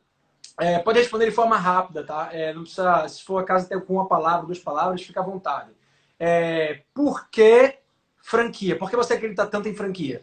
[0.59, 2.29] é, pode responder de forma rápida, tá?
[2.33, 5.71] É, não precisa, se for acaso ter com uma palavra, duas palavras, fica à vontade.
[6.19, 7.79] É, por que
[8.23, 8.77] franquia?
[8.77, 10.23] Por que você acredita tanto em franquia?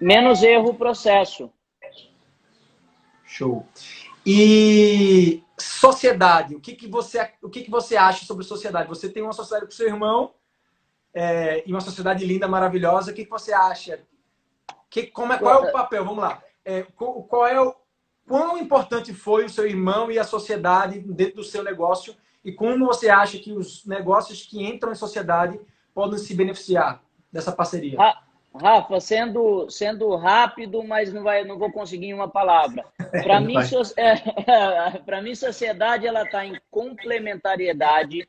[0.00, 1.48] Menos erro processo.
[3.24, 3.64] Show.
[4.26, 8.88] E sociedade, o que, que, você, o que, que você acha sobre sociedade?
[8.88, 10.34] Você tem uma sociedade com seu irmão
[11.12, 13.10] é, e uma sociedade linda, maravilhosa.
[13.10, 14.00] O que, que você acha?
[14.90, 16.04] Que, como é, qual é o papel?
[16.04, 17.74] Vamos lá é, qual é o
[18.26, 22.86] quão importante foi o seu irmão e a sociedade dentro do seu negócio e como
[22.86, 25.60] você acha que os negócios que entram em sociedade
[25.94, 27.98] podem se beneficiar dessa parceria?
[28.54, 32.84] Rafa, sendo, sendo rápido, mas não, vai, não vou conseguir em uma palavra.
[33.22, 38.28] Para mim, so, é, mim, sociedade ela está em complementariedade.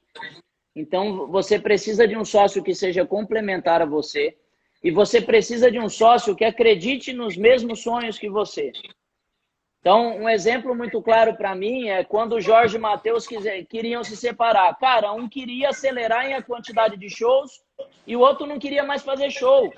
[0.76, 4.36] Então, você precisa de um sócio que seja complementar a você.
[4.84, 8.72] E você precisa de um sócio que acredite nos mesmos sonhos que você.
[9.86, 13.28] Então, um exemplo muito claro para mim é quando o Jorge e o Matheus
[13.70, 14.76] queriam se separar.
[14.80, 17.62] Cara, um queria acelerar em a quantidade de shows
[18.08, 19.72] e o outro não queria mais fazer show.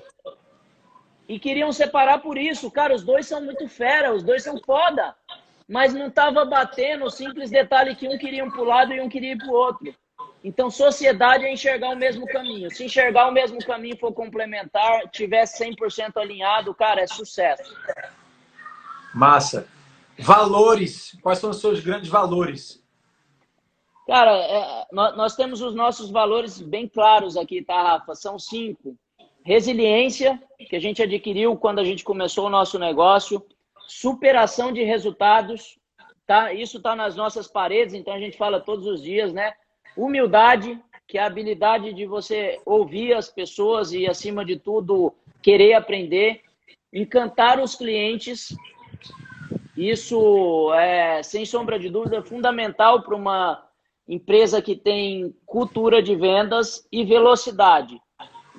[1.28, 2.70] E queriam separar por isso.
[2.70, 5.14] Cara, os dois são muito fera, os dois são foda.
[5.68, 9.08] Mas não tava batendo o simples detalhe que um queria ir um lado e um
[9.08, 9.94] queria ir para o outro.
[10.42, 12.70] Então, sociedade é enxergar o mesmo caminho.
[12.70, 17.76] Se enxergar o mesmo caminho for complementar, tiver 100% alinhado, cara, é sucesso.
[19.12, 19.68] Massa.
[20.18, 21.18] Valores.
[21.22, 22.82] Quais são os seus grandes valores?
[24.06, 28.14] Cara, é, nós, nós, temos os nossos valores bem claros aqui, tá, Rafa?
[28.14, 28.96] São cinco.
[29.48, 33.42] Resiliência, que a gente adquiriu quando a gente começou o nosso negócio.
[33.86, 35.78] Superação de resultados,
[36.26, 36.52] tá?
[36.52, 39.54] Isso está nas nossas paredes, então a gente fala todos os dias, né?
[39.96, 45.72] Humildade, que é a habilidade de você ouvir as pessoas e, acima de tudo, querer
[45.72, 46.42] aprender.
[46.92, 48.54] Encantar os clientes.
[49.74, 53.66] Isso é, sem sombra de dúvida, fundamental para uma
[54.06, 57.98] empresa que tem cultura de vendas e velocidade.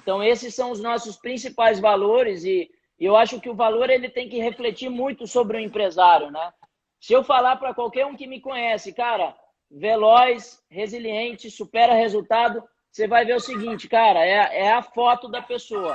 [0.10, 2.68] Então, esses são os nossos principais valores e
[3.00, 6.52] eu acho que o valor ele tem que refletir muito sobre o empresário, né?
[7.00, 9.36] Se eu falar para qualquer um que me conhece, cara,
[9.70, 15.44] veloz, resiliente, supera resultado, você vai ver o seguinte, cara, é, é a foto da
[15.44, 15.94] pessoa.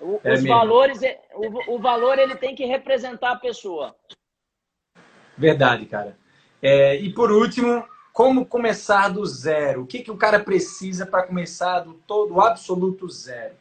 [0.00, 3.94] O, é os valores, é, o, o, valor ele tem que representar a pessoa.
[5.36, 6.16] Verdade, cara.
[6.62, 9.82] É, e por último, como começar do zero?
[9.82, 13.56] O que, que o cara precisa para começar do todo absoluto zero?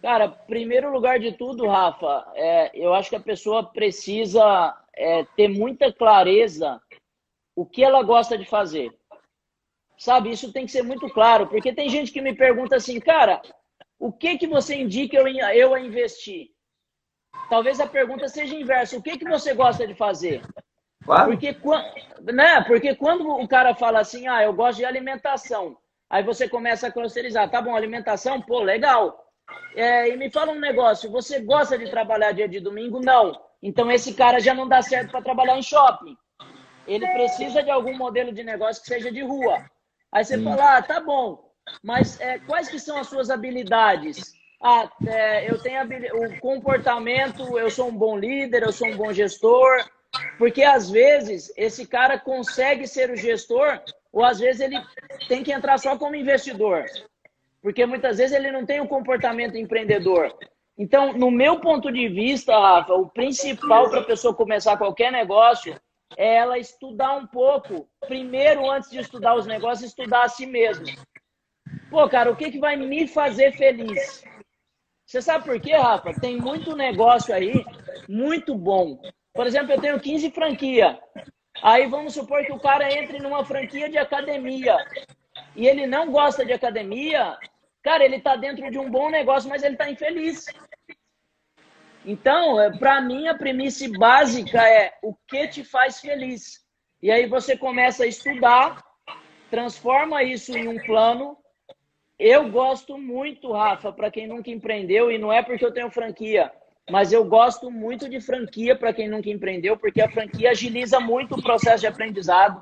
[0.00, 5.48] Cara, primeiro lugar de tudo, Rafa, é, eu acho que a pessoa precisa é, ter
[5.48, 6.80] muita clareza
[7.56, 8.96] o que ela gosta de fazer.
[9.96, 13.42] Sabe, isso tem que ser muito claro, porque tem gente que me pergunta assim, cara,
[13.98, 16.52] o que que você indica eu, eu a investir?
[17.50, 20.42] Talvez a pergunta seja inversa, o que que você gosta de fazer?
[21.04, 21.30] Claro.
[21.30, 21.56] Porque,
[22.32, 25.76] né, porque quando o cara fala assim, ah, eu gosto de alimentação,
[26.10, 29.24] aí você começa a clusterizar, tá bom, alimentação, pô, legal.
[29.74, 33.00] É, e me fala um negócio, você gosta de trabalhar dia de domingo?
[33.00, 33.40] Não.
[33.62, 36.16] Então esse cara já não dá certo para trabalhar em shopping
[36.88, 39.62] ele precisa de algum modelo de negócio que seja de rua.
[40.10, 44.32] Aí você fala, ah, tá bom, mas é, quais que são as suas habilidades?
[44.60, 45.82] Ah, é, eu tenho
[46.14, 49.84] o comportamento, eu sou um bom líder, eu sou um bom gestor,
[50.38, 53.80] Porque às vezes esse cara consegue ser o gestor,
[54.12, 54.76] ou às vezes ele
[55.28, 56.84] tem que entrar só como investidor.
[57.62, 60.36] Porque muitas vezes ele não tem o um comportamento empreendedor.
[60.76, 65.78] Então, no meu ponto de vista, Rafa, o principal para a pessoa começar qualquer negócio
[66.16, 67.88] é ela estudar um pouco.
[68.06, 70.86] Primeiro, antes de estudar os negócios, estudar a si mesmo.
[71.90, 74.24] Pô, cara, o que, que vai me fazer feliz?
[75.04, 76.12] Você sabe por quê, Rafa?
[76.20, 77.64] Tem muito negócio aí,
[78.08, 79.00] muito bom.
[79.38, 80.98] Por exemplo, eu tenho 15 franquia.
[81.62, 84.76] Aí vamos supor que o cara entre numa franquia de academia
[85.54, 87.38] e ele não gosta de academia,
[87.80, 90.44] cara, ele está dentro de um bom negócio, mas ele está infeliz.
[92.04, 96.66] Então, é, para mim, a premissa básica é o que te faz feliz.
[97.00, 98.84] E aí você começa a estudar,
[99.48, 101.38] transforma isso em um plano
[102.18, 106.50] eu gosto muito, Rafa, para quem nunca empreendeu, e não é porque eu tenho franquia,
[106.90, 111.34] mas eu gosto muito de franquia para quem nunca empreendeu, porque a franquia agiliza muito
[111.34, 112.60] o processo de aprendizado.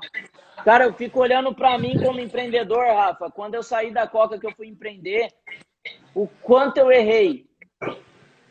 [0.63, 3.31] Cara, eu fico olhando para mim como empreendedor, Rafa.
[3.31, 5.29] Quando eu saí da Coca que eu fui empreender,
[6.13, 7.45] o quanto eu errei.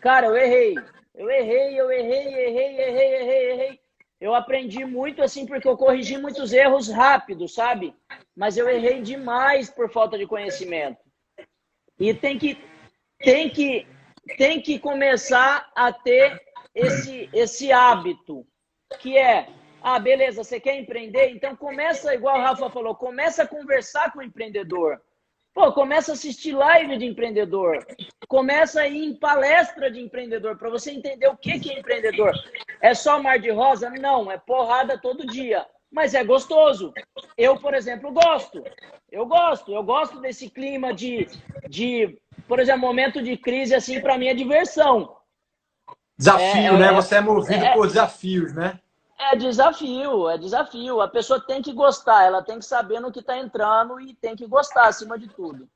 [0.00, 0.74] Cara, eu errei.
[1.14, 3.80] Eu errei, eu errei, errei, errei, errei, errei.
[4.20, 7.94] Eu aprendi muito assim porque eu corrigi muitos erros rápido, sabe?
[8.34, 10.98] Mas eu errei demais por falta de conhecimento.
[11.98, 12.58] E tem que
[13.18, 13.86] tem que
[14.36, 16.40] tem que começar a ter
[16.74, 18.46] esse esse hábito,
[19.00, 19.48] que é
[19.82, 21.30] ah, beleza, você quer empreender?
[21.30, 25.00] Então começa, igual o Rafa falou, começa a conversar com o empreendedor.
[25.54, 27.78] Pô, começa a assistir live de empreendedor.
[28.28, 32.32] Começa a ir em palestra de empreendedor para você entender o que, que é empreendedor.
[32.80, 33.88] É só mar de rosa?
[33.90, 35.64] Não, é porrada todo dia.
[35.90, 36.92] Mas é gostoso.
[37.38, 38.62] Eu, por exemplo, gosto.
[39.10, 39.72] Eu gosto.
[39.72, 41.26] Eu gosto desse clima de,
[41.68, 45.16] de por exemplo, momento de crise, assim, para mim é diversão.
[46.18, 46.86] Desafio, é, né?
[46.88, 48.80] É, você é movido é, por desafios, né?
[49.18, 51.00] É desafio, é desafio.
[51.00, 54.36] A pessoa tem que gostar, ela tem que saber no que está entrando e tem
[54.36, 55.68] que gostar acima de tudo.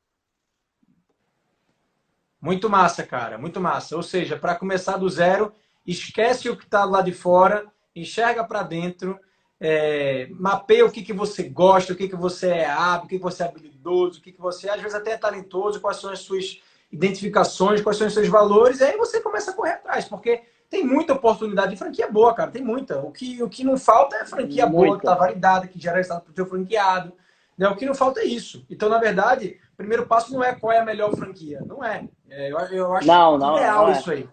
[2.41, 3.97] Muito massa, cara, muito massa.
[3.97, 5.53] Ou seja, para começar do zero,
[5.87, 9.19] esquece o que está lá de fora, enxerga para dentro,
[9.61, 13.19] é, mapeia o que, que você gosta, o que, que você é hábil, o que,
[13.19, 16.11] que você é habilidoso, o que, que você às vezes até é talentoso, quais são
[16.11, 20.07] as suas identificações, quais são os seus valores, e aí você começa a correr atrás,
[20.07, 22.51] porque tem muita oportunidade de franquia boa, cara.
[22.51, 23.01] Tem muita.
[23.01, 24.87] O que, o que não falta é franquia muita.
[24.87, 27.13] boa, que tá validada, que gera resultado para o teu franqueado.
[27.59, 27.69] Né?
[27.69, 28.65] O que não falta é isso.
[28.71, 31.61] Então, na verdade, o primeiro passo não é qual é a melhor franquia.
[31.67, 32.09] Não é.
[32.29, 33.99] é eu, eu acho não, não, ideal não é.
[33.99, 34.29] isso aí.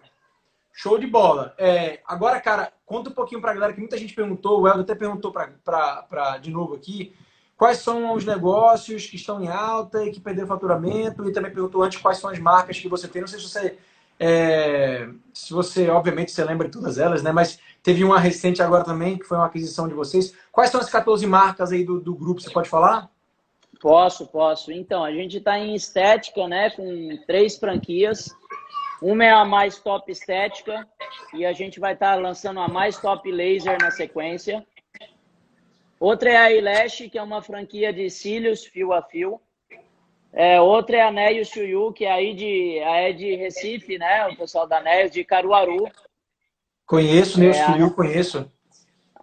[0.80, 1.56] Show de bola.
[1.58, 4.82] É, agora, cara, conta um pouquinho para a galera que muita gente perguntou, o Eldo
[4.82, 7.12] até perguntou para de novo aqui,
[7.56, 11.82] quais são os negócios que estão em alta e que perderam faturamento, e também perguntou
[11.82, 13.22] antes quais são as marcas que você tem.
[13.22, 13.76] Não sei se você
[14.20, 17.32] é, se você, obviamente, você lembra de todas elas, né?
[17.32, 20.32] Mas teve uma recente agora também, que foi uma aquisição de vocês.
[20.52, 22.40] Quais são as 14 marcas aí do, do grupo?
[22.40, 23.10] Você pode falar?
[23.80, 24.70] Posso, posso.
[24.70, 26.70] Então, a gente está em estética, né?
[26.70, 28.32] Com três franquias.
[29.00, 30.86] Uma é a mais top estética
[31.32, 34.66] e a gente vai estar tá lançando a mais top laser na sequência.
[36.00, 39.40] Outra é a Eyelash, que é uma franquia de cílios fio a fio.
[40.32, 44.26] É, outra é a Neio Chuyu, que é aí de, é de Recife, né?
[44.28, 45.88] O pessoal da Neio, de Caruaru.
[46.86, 48.50] Conheço, Neio é, Chuyu, conheço.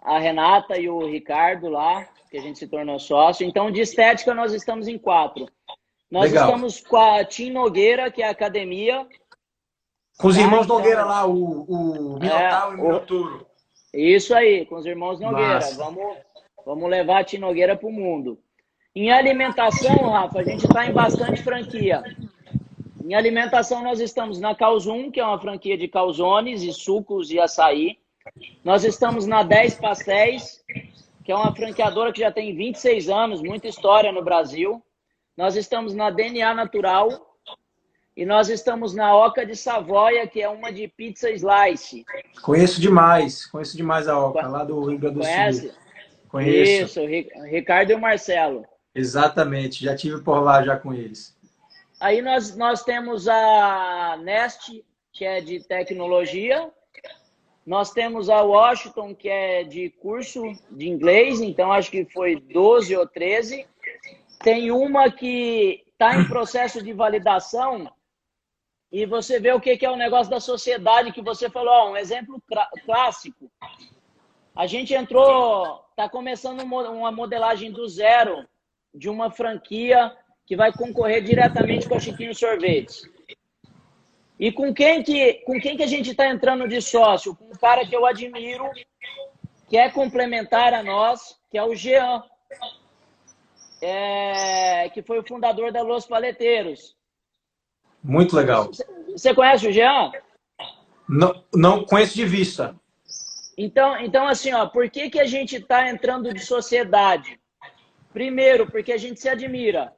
[0.02, 3.46] A Renata e o Ricardo lá, que a gente se tornou sócio.
[3.46, 5.48] Então, de estética, nós estamos em quatro.
[6.12, 6.46] Nós Legal.
[6.46, 9.08] estamos com a Tim Nogueira, que é a academia.
[10.18, 13.46] Com os irmãos então, Nogueira lá, o, o Minotauro é, e o Minotouro.
[13.94, 15.60] Isso aí, com os irmãos Nogueira.
[15.78, 16.18] Vamos,
[16.66, 18.40] vamos levar a Tim Nogueira para o mundo.
[18.96, 22.02] Em alimentação, Rafa, a gente está em bastante franquia.
[23.04, 27.40] Em alimentação, nós estamos na Calzum, que é uma franquia de calzones e sucos e
[27.40, 28.00] açaí.
[28.64, 30.64] Nós estamos na 10 Pastéis,
[31.24, 34.82] que é uma franqueadora que já tem 26 anos, muita história no Brasil.
[35.36, 37.10] Nós estamos na DNA Natural.
[38.16, 42.06] E nós estamos na Oca de Savoia, que é uma de pizza slice.
[42.42, 45.72] Conheço demais, conheço demais a Oca, lá do Rio Grande do Sul.
[46.30, 47.02] Conheço.
[47.02, 48.66] Isso, Ricardo e o Marcelo.
[48.94, 51.36] Exatamente, já tive por lá já com eles.
[52.00, 56.72] Aí nós, nós temos a Nest, que é de tecnologia.
[57.66, 60.42] Nós temos a Washington, que é de curso
[60.72, 63.66] de inglês, então acho que foi 12 ou 13.
[64.42, 67.92] Tem uma que está em processo de validação
[68.92, 72.42] e você vê o que é o negócio da sociedade que você falou, um exemplo
[72.86, 73.52] clássico.
[74.56, 78.48] A gente entrou, está começando uma modelagem do zero
[78.94, 80.16] de uma franquia
[80.46, 83.10] que vai concorrer diretamente com a Chiquinho Sorvetes.
[84.40, 87.36] E com quem que, com quem que a gente está entrando de sócio?
[87.36, 88.86] Com um cara que eu admiro, que
[89.68, 92.24] que é complementar a nós, que é o Jean,
[93.82, 96.95] é, que foi o fundador da Los Paleteiros.
[98.06, 98.70] Muito legal.
[99.10, 100.12] Você conhece o Jean?
[101.10, 102.76] Não, não conheço de vista.
[103.58, 107.40] Então, então assim, ó, por que, que a gente está entrando de sociedade?
[108.14, 109.92] Primeiro, porque a gente se admira,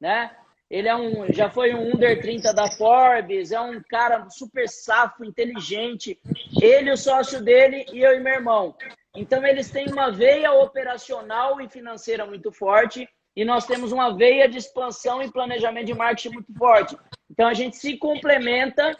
[0.00, 0.36] né?
[0.70, 5.24] Ele é um, já foi um under 30 da Forbes, é um cara super safo,
[5.24, 6.16] inteligente.
[6.62, 8.76] Ele, o sócio dele e eu e meu irmão.
[9.16, 14.48] Então, eles têm uma veia operacional e financeira muito forte e nós temos uma veia
[14.48, 16.96] de expansão e planejamento de marketing muito forte.
[17.30, 18.96] Então, a gente se complementa,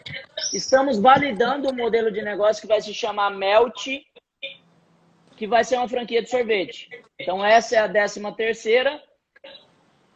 [0.53, 3.89] estamos validando um modelo de negócio que vai se chamar Melt,
[5.37, 6.89] que vai ser uma franquia de sorvete.
[7.18, 9.03] Então, essa é a décima terceira.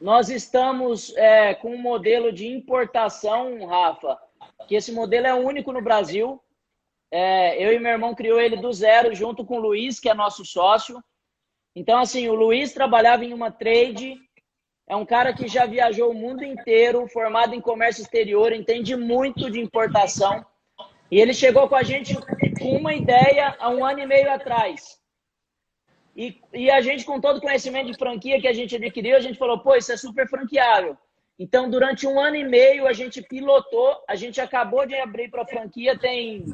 [0.01, 4.19] Nós estamos é, com um modelo de importação, Rafa,
[4.69, 6.41] que esse modelo é único no Brasil.
[7.11, 10.15] É, eu e meu irmão criou ele do zero, junto com o Luiz, que é
[10.15, 11.03] nosso sócio.
[11.75, 14.17] Então, assim, o Luiz trabalhava em uma trade,
[14.87, 19.51] é um cara que já viajou o mundo inteiro, formado em comércio exterior, entende muito
[19.51, 20.45] de importação.
[21.11, 22.15] E ele chegou com a gente
[22.61, 24.99] com uma ideia há um ano e meio atrás.
[26.17, 29.21] E, e a gente, com todo o conhecimento de franquia que a gente adquiriu, a
[29.21, 30.97] gente falou, pô, isso é super franqueável.
[31.37, 35.43] Então, durante um ano e meio, a gente pilotou, a gente acabou de abrir para
[35.43, 36.45] a franquia, tem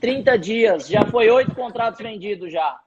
[0.00, 2.80] 30 dias, já foi oito contratos vendidos já.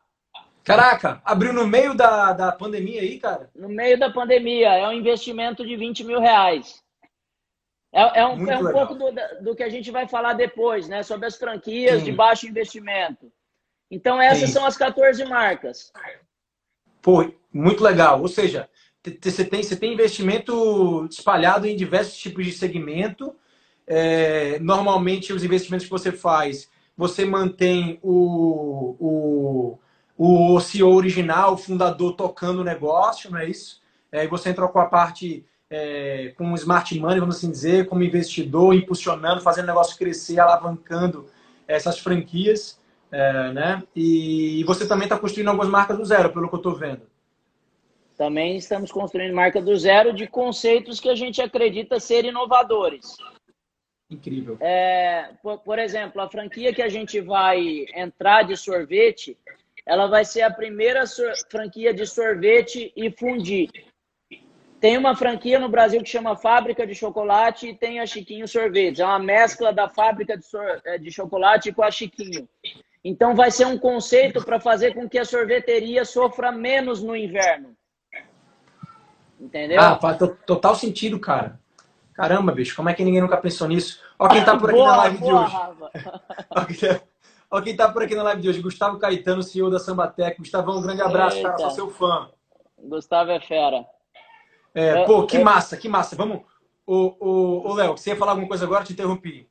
[0.69, 3.49] Caraca, abriu no meio da, da pandemia aí, cara?
[3.55, 6.83] No meio da pandemia, é um investimento de 20 mil reais.
[7.91, 9.11] É, é um, é um pouco do,
[9.41, 11.01] do que a gente vai falar depois, né?
[11.01, 12.05] Sobre as franquias Sim.
[12.05, 13.33] de baixo investimento.
[13.89, 14.53] Então, essas Sim.
[14.53, 15.91] são as 14 marcas.
[17.01, 18.21] Pô, muito legal.
[18.21, 18.69] Ou seja,
[19.23, 23.35] você tem, você tem investimento espalhado em diversos tipos de segmento.
[23.87, 29.79] É, normalmente, os investimentos que você faz, você mantém o, o,
[30.19, 33.81] o CEO original, o fundador, tocando o negócio, não é isso?
[34.11, 38.75] É, você entrou com a parte é, com smart money, vamos assim dizer, como investidor,
[38.75, 41.27] impulsionando, fazendo o negócio crescer, alavancando
[41.67, 42.79] essas franquias
[43.11, 43.83] é, né?
[43.95, 47.01] E você também está construindo algumas marcas do zero, pelo que eu estou vendo.
[48.17, 53.15] Também estamos construindo marca do zero de conceitos que a gente acredita ser inovadores.
[54.09, 54.57] Incrível.
[54.59, 59.37] É, por, por, exemplo, a franquia que a gente vai entrar de sorvete,
[59.89, 61.03] ela vai ser a primeira
[61.49, 63.71] franquia de sorvete e fundir.
[64.79, 68.99] Tem uma franquia no Brasil que chama Fábrica de Chocolate e tem a Chiquinho Sorvetes.
[68.99, 70.45] É uma mescla da fábrica de,
[70.85, 72.47] é, de chocolate com a Chiquinho.
[73.03, 77.75] Então, vai ser um conceito para fazer com que a sorveteria sofra menos no inverno.
[79.39, 79.81] Entendeu?
[79.81, 81.59] Ah, faz total sentido, cara.
[82.13, 84.03] Caramba, bicho, como é que ninguém nunca pensou nisso?
[84.19, 87.01] Ó quem tá por aqui boa, na live boa, de hoje.
[87.51, 88.61] Ó quem tá por aqui na live de hoje.
[88.61, 90.37] Gustavo Caetano, CEO da Sambatec.
[90.37, 91.49] Gustavão, um grande abraço, Eita.
[91.49, 91.59] cara.
[91.59, 92.29] Sou seu fã.
[92.77, 93.85] Gustavo é fera.
[94.73, 96.15] É, pô, que massa, que massa.
[96.15, 96.41] Vamos.
[96.85, 98.83] Ô, Léo, você ia falar alguma coisa agora?
[98.83, 99.49] Te interrompi.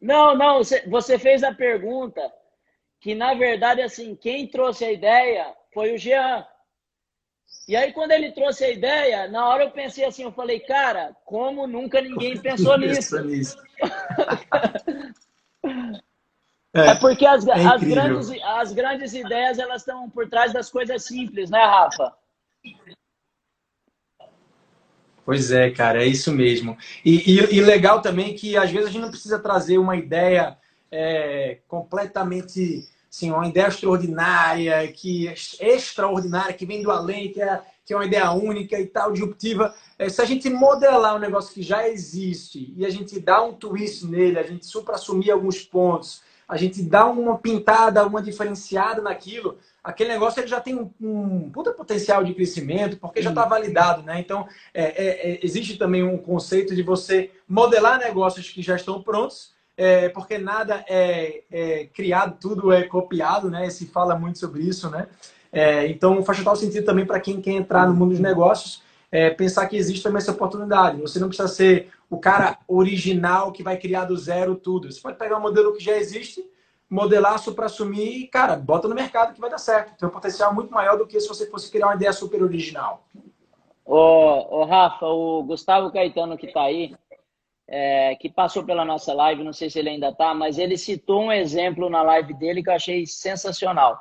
[0.00, 2.20] Não, não, você fez a pergunta
[3.00, 6.44] que na verdade assim, quem trouxe a ideia foi o Jean.
[7.68, 11.14] E aí quando ele trouxe a ideia, na hora eu pensei assim, eu falei, cara,
[11.24, 13.16] como nunca ninguém pensou nisso?
[16.74, 20.70] é, é, porque as, é as, grandes, as grandes ideias elas estão por trás das
[20.70, 22.12] coisas simples, né, Rafa?
[25.24, 26.76] Pois é, cara, é isso mesmo.
[27.04, 30.56] E, e, e legal também que às vezes a gente não precisa trazer uma ideia
[30.90, 35.26] é, completamente assim, uma ideia extraordinária, que
[35.60, 39.74] extraordinária, que vem do além, que é, que é uma ideia única e tal, disruptiva.
[39.98, 43.52] É, se a gente modelar um negócio que já existe e a gente dá um
[43.52, 46.22] twist nele, a gente supra-assumir alguns pontos,
[46.52, 51.50] a gente dá uma pintada, uma diferenciada naquilo, aquele negócio ele já tem um, um
[51.50, 54.20] puta potencial de crescimento, porque já está validado, né?
[54.20, 59.02] Então, é, é, é, existe também um conceito de você modelar negócios que já estão
[59.02, 63.70] prontos é, porque nada é, é, criado, tudo é copiado, né?
[63.70, 65.06] Se fala muito sobre isso, né?
[65.50, 68.82] É, então faz total sentido também para quem quer entrar no mundo dos negócios
[69.12, 71.00] é, pensar que existe também essa oportunidade.
[71.02, 74.90] Você não precisa ser o cara original que vai criar do zero tudo.
[74.90, 76.42] Você pode pegar um modelo que já existe,
[76.88, 79.94] modelar para assumir e, cara, bota no mercado que vai dar certo.
[79.98, 83.06] Tem um potencial muito maior do que se você fosse criar uma ideia super original.
[83.84, 86.94] Ô, ô Rafa, o Gustavo Caetano que está aí,
[87.68, 91.24] é, que passou pela nossa live, não sei se ele ainda está, mas ele citou
[91.24, 94.00] um exemplo na live dele que eu achei sensacional.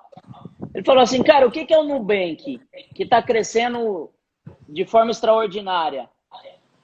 [0.74, 2.62] Ele falou assim, cara, o que é o Nubank
[2.96, 4.10] que está crescendo
[4.72, 6.10] de forma extraordinária?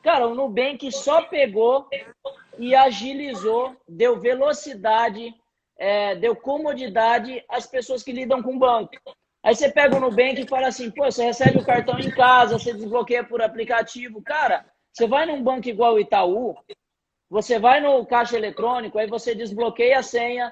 [0.04, 1.88] Cara, o Nubank só pegou
[2.58, 5.34] e agilizou, deu velocidade
[5.78, 8.92] é, deu comodidade às pessoas que lidam com banco.
[9.44, 12.58] Aí você pega o Nubank e fala assim, pô, você recebe o cartão em casa,
[12.58, 14.22] você desbloqueia por aplicativo.
[14.22, 16.56] Cara, você vai num banco igual o Itaú,
[17.30, 20.52] você vai no caixa eletrônico, aí você desbloqueia a senha,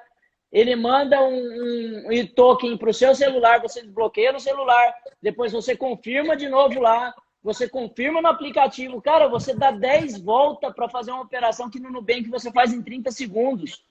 [0.52, 5.76] ele manda um, um token para o seu celular, você desbloqueia no celular, depois você
[5.76, 7.14] confirma de novo lá,
[7.46, 9.00] você confirma no aplicativo.
[9.00, 12.82] Cara, você dá 10 voltas para fazer uma operação que no Nubank você faz em
[12.82, 13.86] 30 segundos.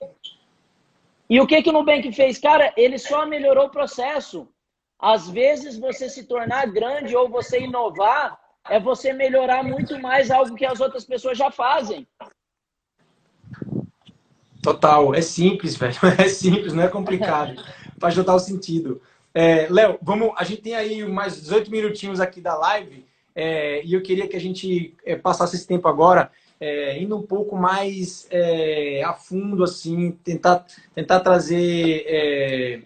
[1.29, 2.37] E o que, que o Nubank fez?
[2.37, 4.45] Cara, ele só melhorou o processo.
[4.99, 8.37] Às vezes, você se tornar grande ou você inovar
[8.69, 12.05] é você melhorar muito mais algo que as outras pessoas já fazem.
[14.61, 15.95] Total, é simples, velho.
[16.19, 17.55] É simples, não é complicado.
[18.01, 19.01] Faz total sentido.
[19.33, 20.33] É, Léo, vamos.
[20.35, 24.37] A gente tem aí mais 18 minutinhos aqui da live é, e eu queria que
[24.37, 29.63] a gente é, passasse esse tempo agora é, indo um pouco mais é, a fundo,
[29.63, 32.79] assim, tentar, tentar trazer é,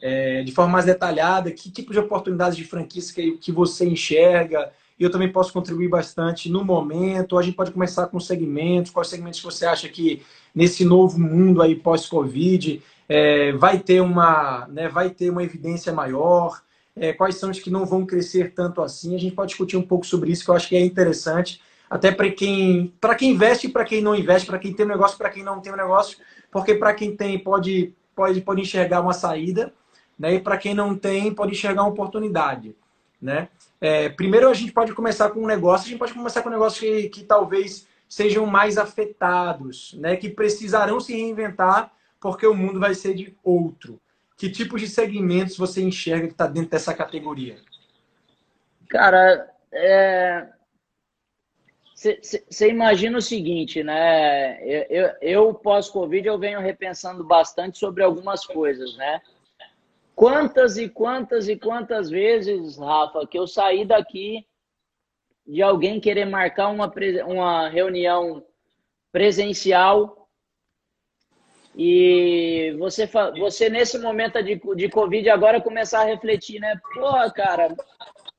[0.00, 4.70] é, de forma mais detalhada que tipo de oportunidades de franquias que, que você enxerga.
[4.98, 7.38] E eu também posso contribuir bastante no momento.
[7.38, 8.90] A gente pode começar com segmentos.
[8.90, 10.22] Quais segmentos você acha que
[10.54, 16.60] nesse novo mundo aí pós-Covid é, vai ter uma, né, vai ter uma evidência maior?
[17.00, 19.14] É, quais são os que não vão crescer tanto assim?
[19.14, 22.12] A gente pode discutir um pouco sobre isso, que eu acho que é interessante até
[22.12, 25.16] para quem para quem investe e para quem não investe, para quem tem um negócio,
[25.16, 26.18] para quem não tem um negócio,
[26.50, 29.72] porque para quem tem pode pode pode enxergar uma saída,
[30.18, 30.34] né?
[30.34, 32.76] E para quem não tem pode enxergar uma oportunidade,
[33.20, 33.48] né?
[33.80, 36.52] É, primeiro a gente pode começar com um negócio, a gente pode começar com um
[36.52, 40.16] negócio que, que talvez sejam mais afetados, né?
[40.16, 44.00] Que precisarão se reinventar porque o mundo vai ser de outro.
[44.38, 47.56] Que tipos de segmentos você enxerga que está dentro dessa categoria?
[48.88, 50.48] Cara, é,
[51.94, 54.62] você imagina o seguinte, né?
[54.62, 59.20] Eu, eu, eu pós-Covid, eu venho repensando bastante sobre algumas coisas, né?
[60.14, 64.46] Quantas e quantas e quantas vezes, Rafa, que eu saí daqui
[65.44, 66.92] de alguém querer marcar uma,
[67.26, 68.44] uma reunião
[69.10, 70.17] presencial
[71.76, 73.08] e você,
[73.38, 76.80] você nesse momento de, de Covid agora começar a refletir, né?
[76.94, 77.76] Pô, cara,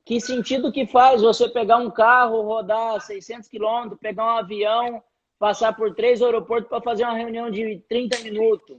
[0.04, 5.02] que sentido que faz você pegar um carro, rodar 600 quilômetros, pegar um avião,
[5.38, 8.78] passar por três aeroportos para fazer uma reunião de 30 minutos?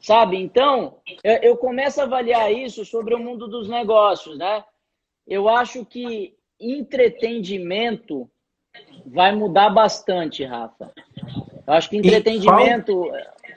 [0.00, 0.36] Sabe?
[0.36, 4.64] Então, eu começo a avaliar isso sobre o mundo dos negócios, né?
[5.26, 8.30] Eu acho que entretenimento
[9.06, 10.92] vai mudar bastante, Rafa.
[11.68, 13.12] Eu acho que entretenimento.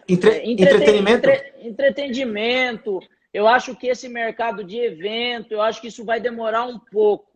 [0.06, 0.44] Entre...
[0.44, 1.30] Entretenimento?
[1.30, 1.54] Entre...
[1.62, 3.00] Entretenimento,
[3.34, 7.32] eu acho que esse mercado de evento, eu acho que isso vai demorar um pouco.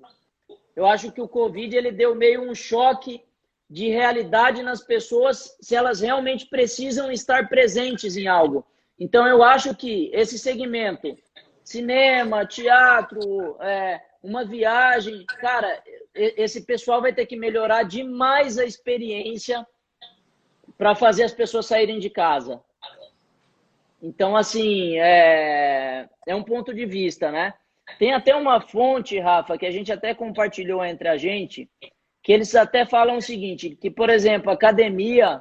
[0.75, 3.23] Eu acho que o Covid ele deu meio um choque
[3.69, 8.65] de realidade nas pessoas se elas realmente precisam estar presentes em algo.
[8.99, 11.15] Então eu acho que esse segmento,
[11.63, 15.81] cinema, teatro, é, uma viagem, cara,
[16.13, 19.65] esse pessoal vai ter que melhorar demais a experiência
[20.77, 22.61] para fazer as pessoas saírem de casa.
[24.01, 27.53] Então, assim, é, é um ponto de vista, né?
[27.97, 31.69] Tem até uma fonte, Rafa, que a gente até compartilhou entre a gente,
[32.21, 35.39] que eles até falam o seguinte, que, por exemplo, a academia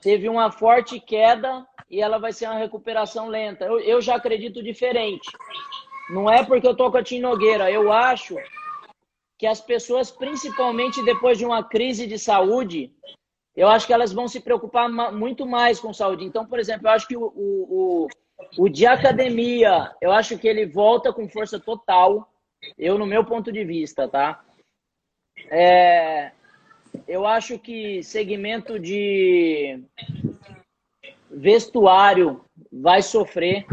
[0.00, 3.64] teve uma forte queda e ela vai ser uma recuperação lenta.
[3.64, 5.30] Eu, eu já acredito diferente.
[6.10, 8.36] Não é porque eu tô com a Tim Nogueira, eu acho
[9.38, 12.92] que as pessoas, principalmente depois de uma crise de saúde,
[13.58, 16.24] eu acho que elas vão se preocupar muito mais com saúde.
[16.24, 18.08] Então, por exemplo, eu acho que o, o,
[18.56, 22.32] o, de academia, eu acho que ele volta com força total,
[22.78, 24.44] eu no meu ponto de vista, tá?
[25.50, 26.30] É,
[27.08, 29.82] eu acho que segmento de
[31.28, 33.66] vestuário vai sofrer.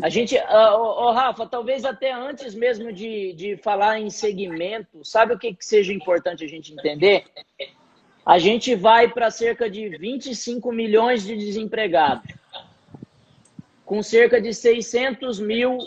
[0.00, 5.34] A gente, uh, oh, Rafa, talvez até antes mesmo de, de falar em segmento, sabe
[5.34, 7.26] o que, que seja importante a gente entender?
[8.26, 12.28] A gente vai para cerca de 25 milhões de desempregados,
[13.84, 15.78] com cerca de 600 mil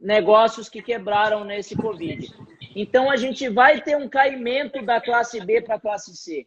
[0.00, 2.32] negócios que quebraram nesse Covid.
[2.76, 6.46] Então, a gente vai ter um caimento da classe B para a classe C.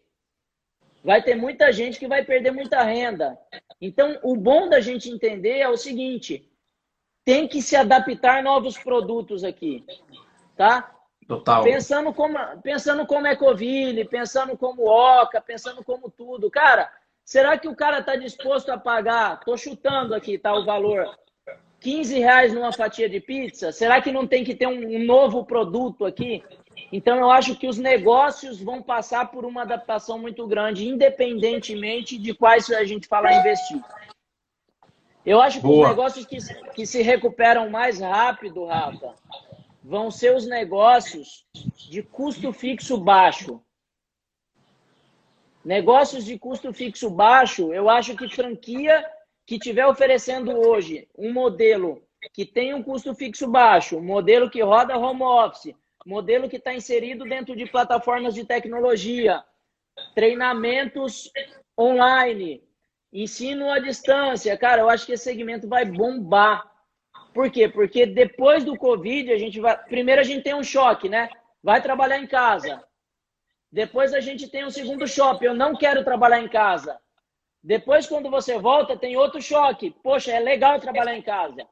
[1.03, 3.38] Vai ter muita gente que vai perder muita renda.
[3.82, 6.49] Então, o bom da gente entender é o seguinte:
[7.25, 9.86] tem que se adaptar novos produtos aqui,
[10.55, 10.97] tá?
[11.28, 11.61] Total.
[11.63, 16.49] Pensando como, pensando como Ecoville, pensando como Oca, pensando como tudo.
[16.49, 16.89] Cara,
[17.25, 19.41] será que o cara está disposto a pagar?
[19.41, 20.53] Tô chutando aqui, tá?
[20.53, 21.05] O valor.
[21.80, 23.71] 15 reais numa fatia de pizza?
[23.71, 26.43] Será que não tem que ter um, um novo produto aqui?
[26.91, 32.34] Então, eu acho que os negócios vão passar por uma adaptação muito grande, independentemente de
[32.34, 33.82] quais a gente falar investir.
[35.25, 35.84] Eu acho que Boa.
[35.84, 36.38] os negócios que,
[36.73, 39.13] que se recuperam mais rápido, Rafa,
[39.88, 41.46] vão ser os negócios
[41.90, 43.64] de custo fixo baixo.
[45.64, 49.06] Negócios de custo fixo baixo, eu acho que franquia
[49.46, 54.62] que estiver oferecendo hoje um modelo que tem um custo fixo baixo, um modelo que
[54.62, 55.74] roda home office,
[56.06, 59.42] modelo que está inserido dentro de plataformas de tecnologia,
[60.14, 61.32] treinamentos
[61.80, 62.62] online,
[63.12, 66.70] ensino à distância, cara, eu acho que esse segmento vai bombar.
[67.38, 67.70] Por quê?
[67.70, 69.78] Porque depois do Covid, a gente vai.
[69.78, 71.30] Primeiro a gente tem um choque, né?
[71.62, 72.82] Vai trabalhar em casa.
[73.72, 75.46] Depois a gente tem um segundo choque.
[75.46, 76.98] Eu não quero trabalhar em casa.
[77.64, 79.94] Depois, quando você volta, tem outro choque.
[80.02, 81.64] Poxa, é legal trabalhar em casa.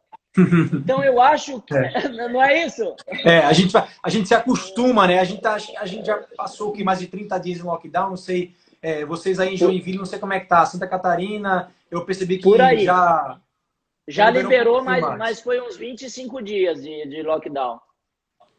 [0.72, 2.09] Então eu acho que é.
[2.30, 2.95] não é isso?
[3.26, 5.18] É, a gente, a gente se acostuma, né?
[5.18, 8.18] A gente, tá, a gente já passou que mais de 30 dias em lockdown, não
[8.18, 8.53] sei.
[8.84, 10.63] É, vocês aí em Joinville, não sei como é que tá.
[10.63, 13.39] Santa Catarina, eu percebi que já.
[14.07, 17.79] Já liberou, mas, mas foi uns 25 dias de, de lockdown.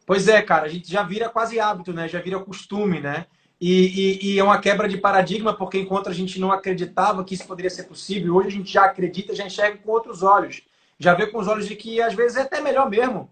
[0.05, 2.09] Pois é, cara, a gente já vira quase hábito, né?
[2.09, 3.27] Já vira costume, né?
[3.61, 7.35] E, e, e, é uma quebra de paradigma, porque enquanto a gente não acreditava que
[7.35, 10.63] isso poderia ser possível, hoje a gente já acredita, já enxerga com outros olhos
[10.99, 13.31] já vê com os olhos de que às vezes é até melhor mesmo.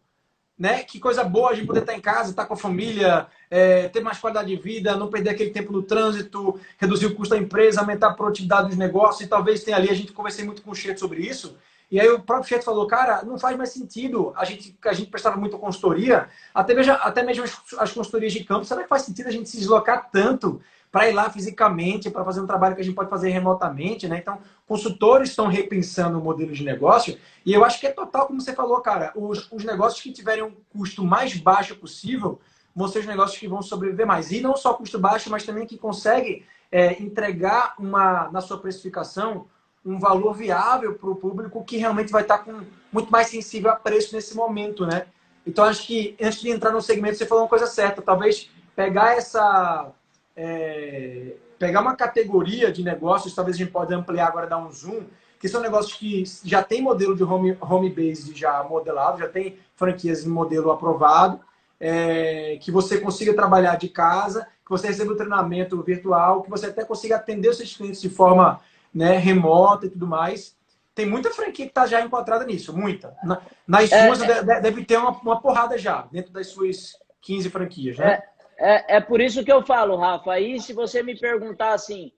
[0.57, 0.85] Né?
[0.85, 4.01] Que coisa boa a gente poder estar em casa, estar com a família, é, ter
[4.01, 7.81] mais qualidade de vida, não perder aquele tempo no trânsito, reduzir o custo da empresa,
[7.81, 9.23] aumentar a produtividade dos negócios.
[9.23, 11.57] E talvez tenha ali, a gente conversei muito com o Cheto sobre isso.
[11.91, 14.33] E aí o próprio Cheto falou, cara, não faz mais sentido.
[14.37, 18.45] A gente, a gente prestava muita consultoria, até mesmo, até mesmo as, as consultorias de
[18.45, 18.65] campo.
[18.65, 20.61] Será que faz sentido a gente se deslocar tanto
[20.91, 24.19] para ir lá fisicamente, para fazer um trabalho que a gente pode fazer remotamente, né?
[24.19, 28.41] Então, consultores estão repensando o modelo de negócio e eu acho que é total, como
[28.41, 32.41] você falou, cara, os, os negócios que tiverem um custo mais baixo possível
[32.75, 34.31] vão ser os negócios que vão sobreviver mais.
[34.31, 39.47] E não só custo baixo, mas também que conseguem é, entregar uma, na sua precificação
[39.85, 42.63] um valor viável para o público que realmente vai estar com,
[42.93, 45.07] muito mais sensível a preço nesse momento, né?
[45.47, 48.01] Então, acho que antes de entrar no segmento, você falou uma coisa certa.
[48.01, 49.93] Talvez pegar essa
[50.35, 55.05] é, pegar uma categoria de negócios, talvez a gente pode ampliar agora, dar um zoom,
[55.39, 59.59] que são negócios que já tem modelo de home, home base já modelado, já tem
[59.77, 61.41] franquias em modelo aprovado,
[61.79, 66.67] é, que você consiga trabalhar de casa, que você receba um treinamento virtual, que você
[66.67, 68.61] até consiga atender os seus clientes de forma
[68.95, 70.57] né, remota e tudo mais.
[70.95, 73.17] Tem muita franquia que está já encontrada nisso, muita.
[73.25, 77.51] Na, nas é, suas é, deve ter uma, uma porrada já, dentro das suas 15
[77.51, 78.23] franquias, né?
[78.31, 78.35] É.
[78.57, 80.33] É, é por isso que eu falo, Rafa.
[80.33, 82.13] Aí, se você me perguntar assim,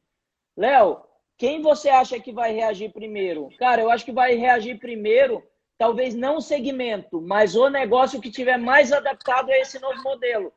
[0.57, 1.03] Léo,
[1.37, 3.49] quem você acha que vai reagir primeiro?
[3.59, 5.43] Cara, eu acho que vai reagir primeiro,
[5.79, 10.53] talvez não o segmento, mas o negócio que tiver mais adaptado a esse novo modelo.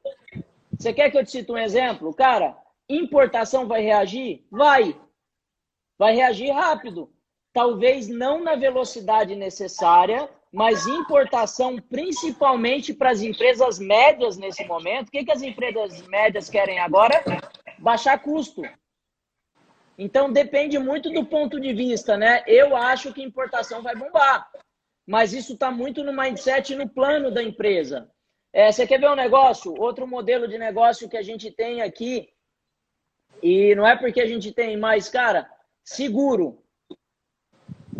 [0.77, 2.13] Você quer que eu te cite um exemplo?
[2.13, 2.55] Cara,
[2.87, 4.45] importação vai reagir?
[4.49, 4.95] Vai.
[5.99, 7.11] Vai reagir rápido.
[7.51, 15.09] Talvez não na velocidade necessária, mas importação principalmente para as empresas médias nesse momento.
[15.09, 17.21] O que, que as empresas médias querem agora?
[17.77, 18.61] Baixar custo.
[19.97, 22.43] Então depende muito do ponto de vista, né?
[22.47, 24.49] Eu acho que importação vai bombar,
[25.05, 28.09] mas isso está muito no mindset e no plano da empresa.
[28.53, 29.75] É, você quer ver um negócio?
[29.77, 32.29] Outro modelo de negócio que a gente tem aqui,
[33.43, 35.49] e não é porque a gente tem mais, cara,
[35.89, 36.59] seguro.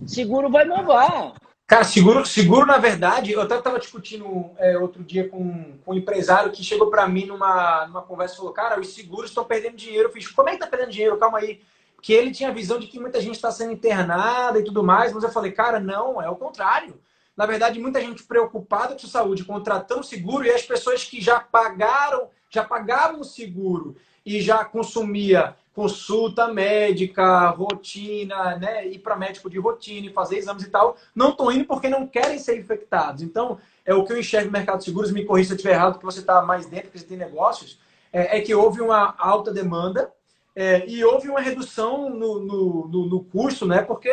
[0.05, 1.33] Seguro vai bombar.
[1.65, 5.95] Cara, seguro, seguro na verdade, eu até estava discutindo é, outro dia com, com um
[5.95, 9.75] empresário que chegou para mim numa, numa conversa e falou: Cara, os seguros estão perdendo
[9.75, 10.09] dinheiro.
[10.09, 11.17] Eu fiz: Como é que está perdendo dinheiro?
[11.17, 11.61] Calma aí.
[12.01, 15.11] Que ele tinha a visão de que muita gente está sendo internada e tudo mais,
[15.11, 16.99] mas eu falei: Cara, não, é o contrário.
[17.35, 22.29] Na verdade, muita gente preocupada com saúde, contratando seguro, e as pessoas que já pagaram,
[22.49, 28.85] já pagavam o seguro e já consumia consulta médica, rotina, né?
[28.85, 32.37] Ir para médico de rotina, fazer exames e tal, não estão indo porque não querem
[32.37, 33.21] ser infectados.
[33.21, 35.75] Então, é o que eu enxergo no mercado de seguros, me corrija se eu estiver
[35.75, 37.79] errado, porque você está mais dentro, porque você tem negócios,
[38.11, 40.11] é, é que houve uma alta demanda
[40.53, 43.81] é, e houve uma redução no, no, no, no, custo, né?
[43.81, 44.11] Porque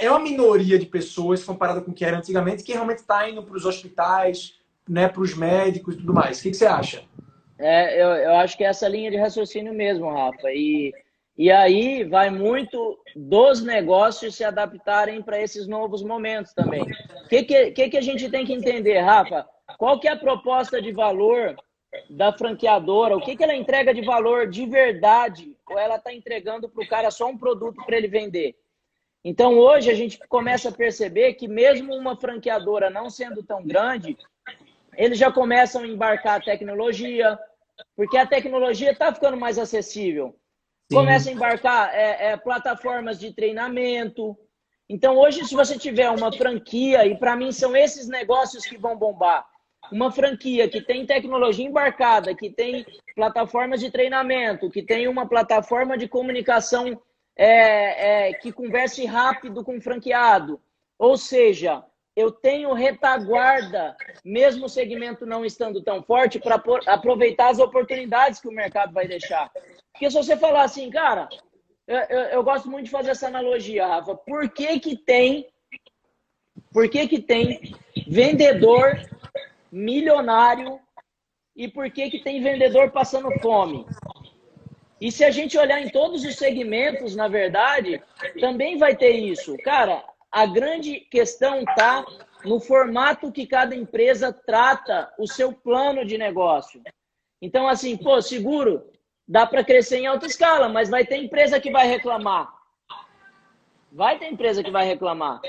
[0.00, 3.44] é uma minoria de pessoas comparada com o que era antigamente, que realmente está indo
[3.44, 4.58] para os hospitais,
[4.88, 6.40] né, para os médicos e tudo mais.
[6.40, 7.04] O que, que você acha?
[7.58, 10.50] É, eu, eu acho que é essa linha de raciocínio mesmo, Rafa.
[10.52, 10.92] E,
[11.36, 16.82] e aí vai muito dos negócios se adaptarem para esses novos momentos também.
[17.24, 19.46] O que, que, que, a gente tem que entender, Rafa?
[19.78, 21.56] Qual que é a proposta de valor
[22.10, 23.16] da franqueadora?
[23.16, 25.56] O que, que ela entrega de valor de verdade?
[25.68, 28.56] Ou ela está entregando para o cara só um produto para ele vender?
[29.24, 34.18] Então, hoje, a gente começa a perceber que, mesmo uma franqueadora não sendo tão grande,
[34.96, 37.38] eles já começam a embarcar a tecnologia,
[37.96, 40.36] porque a tecnologia está ficando mais acessível.
[40.90, 40.98] Sim.
[40.98, 44.36] Começa a embarcar é, é, plataformas de treinamento.
[44.88, 48.96] Então, hoje, se você tiver uma franquia, e para mim são esses negócios que vão
[48.96, 49.46] bombar,
[49.90, 52.84] uma franquia que tem tecnologia embarcada, que tem
[53.14, 57.00] plataformas de treinamento, que tem uma plataforma de comunicação
[57.36, 60.60] é, é, que converse rápido com o franqueado,
[60.98, 61.84] ou seja,
[62.16, 68.48] eu tenho retaguarda, mesmo o segmento não estando tão forte, para aproveitar as oportunidades que
[68.48, 69.50] o mercado vai deixar.
[69.92, 71.28] Porque se você falar assim, cara,
[71.86, 74.14] eu, eu, eu, gosto muito de fazer essa analogia, Rafa.
[74.14, 75.46] Por que que tem,
[76.72, 77.74] por que que tem
[78.06, 79.00] vendedor
[79.70, 80.78] milionário
[81.56, 83.84] e por que que tem vendedor passando fome?
[85.00, 88.00] E se a gente olhar em todos os segmentos, na verdade,
[88.40, 89.56] também vai ter isso.
[89.58, 90.02] Cara,
[90.34, 92.04] a grande questão está
[92.44, 96.82] no formato que cada empresa trata o seu plano de negócio.
[97.40, 98.84] Então, assim, pô, seguro,
[99.28, 102.52] dá para crescer em alta escala, mas vai ter empresa que vai reclamar.
[103.92, 105.40] Vai ter empresa que vai reclamar.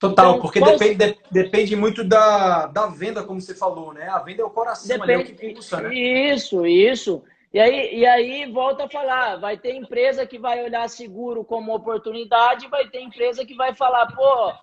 [0.00, 0.72] Total, então, porque qual...
[0.72, 4.08] depende, de, depende muito da, da venda, como você falou, né?
[4.08, 5.94] A venda é o coração, depende, ali, é o que impulsa, né?
[5.94, 7.22] Isso, isso.
[7.52, 11.74] E aí, e aí volta a falar, vai ter empresa que vai olhar seguro como
[11.74, 14.54] oportunidade, vai ter empresa que vai falar, pô,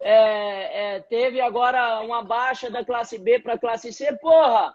[0.00, 4.74] é, é, teve agora uma baixa da classe B para classe C, porra,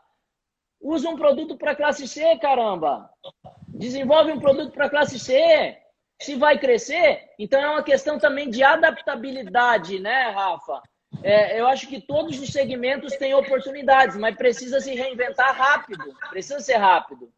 [0.80, 3.10] usa um produto para classe C, caramba.
[3.70, 5.78] Desenvolve um produto para classe C.
[6.22, 10.82] Se vai crescer, então é uma questão também de adaptabilidade, né, Rafa?
[11.22, 16.16] É, eu acho que todos os segmentos têm oportunidades, mas precisa se reinventar rápido.
[16.30, 17.32] Precisa ser rápido.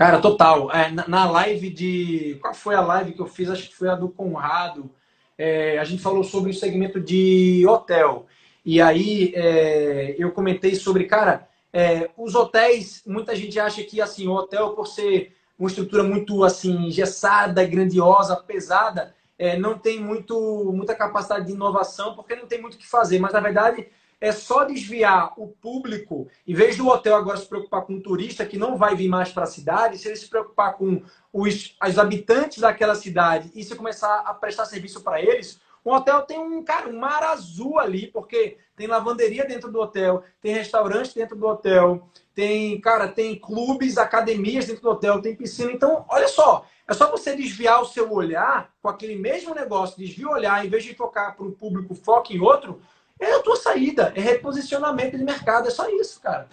[0.00, 0.72] Cara, total.
[0.72, 2.38] É, na live de.
[2.40, 3.50] Qual foi a live que eu fiz?
[3.50, 4.90] Acho que foi a do Conrado.
[5.36, 8.24] É, a gente falou sobre o segmento de hotel.
[8.64, 14.26] E aí é, eu comentei sobre, cara, é, os hotéis, muita gente acha que assim,
[14.26, 20.72] o hotel, por ser uma estrutura muito assim, engessada, grandiosa, pesada, é, não tem muito,
[20.74, 23.18] muita capacidade de inovação, porque não tem muito o que fazer.
[23.18, 23.86] Mas, na verdade,
[24.20, 28.44] é só desviar o público, em vez do hotel agora se preocupar com o turista
[28.44, 31.02] que não vai vir mais para a cidade, se ele se preocupar com
[31.32, 36.22] os, os habitantes daquela cidade e se começar a prestar serviço para eles, o hotel
[36.22, 41.14] tem um, cara, um mar azul ali, porque tem lavanderia dentro do hotel, tem restaurante
[41.14, 45.72] dentro do hotel, tem, cara, tem clubes, academias dentro do hotel, tem piscina.
[45.72, 50.28] Então, olha só, é só você desviar o seu olhar com aquele mesmo negócio, desvia
[50.28, 52.80] o olhar, em vez de focar para o público, foca em outro,
[53.20, 56.48] é a tua saída, é reposicionamento de mercado, é só isso, cara.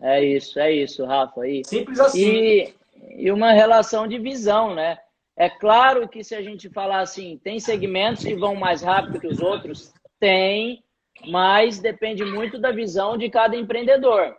[0.00, 1.46] É isso, é isso, Rafa.
[1.46, 2.20] E, Simples assim.
[2.20, 2.74] E,
[3.16, 4.98] e uma relação de visão, né?
[5.36, 9.26] É claro que se a gente falar assim, tem segmentos que vão mais rápido que
[9.26, 9.92] os outros?
[10.18, 10.82] Tem,
[11.26, 14.34] mas depende muito da visão de cada empreendedor.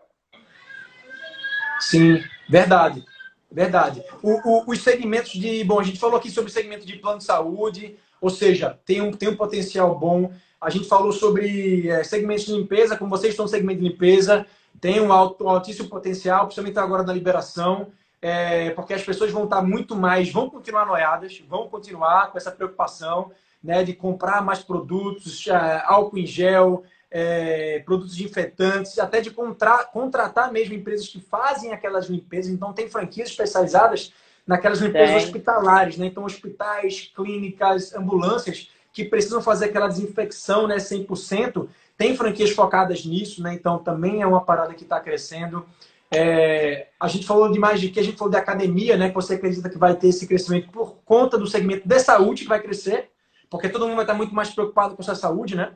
[1.80, 3.04] Sim, verdade.
[3.52, 4.04] Verdade.
[4.22, 5.64] O, o, os segmentos de.
[5.64, 9.02] Bom, a gente falou aqui sobre o segmento de plano de saúde, ou seja, tem
[9.02, 10.32] um, tem um potencial bom.
[10.62, 14.46] A gente falou sobre é, segmentos de limpeza, como vocês estão no segmento de limpeza,
[14.80, 17.92] tem um, alto, um altíssimo potencial, principalmente agora na liberação
[18.22, 22.52] é, porque as pessoas vão estar muito mais, vão continuar noiadas, vão continuar com essa
[22.52, 23.32] preocupação
[23.64, 29.84] né, de comprar mais produtos, é, álcool em gel, é, produtos infetantes, até de contra,
[29.86, 32.52] contratar mesmo empresas que fazem aquelas limpezas.
[32.52, 34.14] Então, tem franquias especializadas
[34.46, 36.08] naquelas limpezas hospitalares, né?
[36.08, 38.70] Então, hospitais, clínicas, ambulâncias
[39.04, 41.70] que precisam fazer aquela desinfecção né, 100%.
[41.98, 43.54] Tem franquias focadas nisso, né?
[43.54, 45.66] Então, também é uma parada que está crescendo.
[46.12, 49.10] É, a gente falou demais de que a gente falou de academia, né?
[49.10, 52.50] Que você acredita que vai ter esse crescimento por conta do segmento de saúde que
[52.50, 53.10] vai crescer,
[53.50, 55.72] porque todo mundo vai estar muito mais preocupado com sua saúde, né?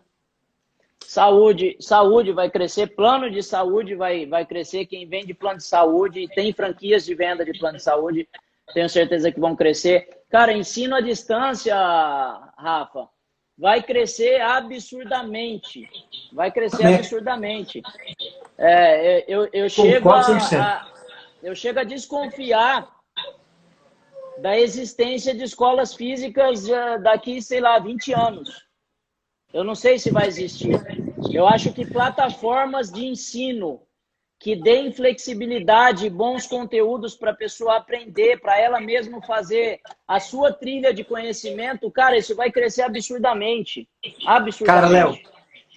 [1.06, 4.86] Saúde, saúde vai crescer, plano de saúde vai, vai crescer.
[4.86, 8.28] Quem vende plano de saúde, tem franquias de venda de plano de saúde,
[8.74, 10.10] tenho certeza que vão crescer.
[10.30, 11.76] Cara, ensino à distância,
[12.58, 13.08] Rafa,
[13.64, 15.90] vai crescer absurdamente.
[16.34, 17.82] Vai crescer absurdamente.
[18.58, 20.92] É, eu, eu, chego a, a,
[21.42, 22.94] eu chego a desconfiar
[24.40, 28.68] da existência de escolas físicas uh, daqui, sei lá, 20 anos.
[29.54, 30.76] Eu não sei se vai existir.
[31.32, 33.82] Eu acho que plataformas de ensino
[34.44, 40.52] que deem flexibilidade bons conteúdos para a pessoa aprender, para ela mesma fazer a sua
[40.52, 43.88] trilha de conhecimento, cara, isso vai crescer absurdamente.
[44.28, 44.66] Absurdamente.
[44.66, 45.18] Cara, Léo,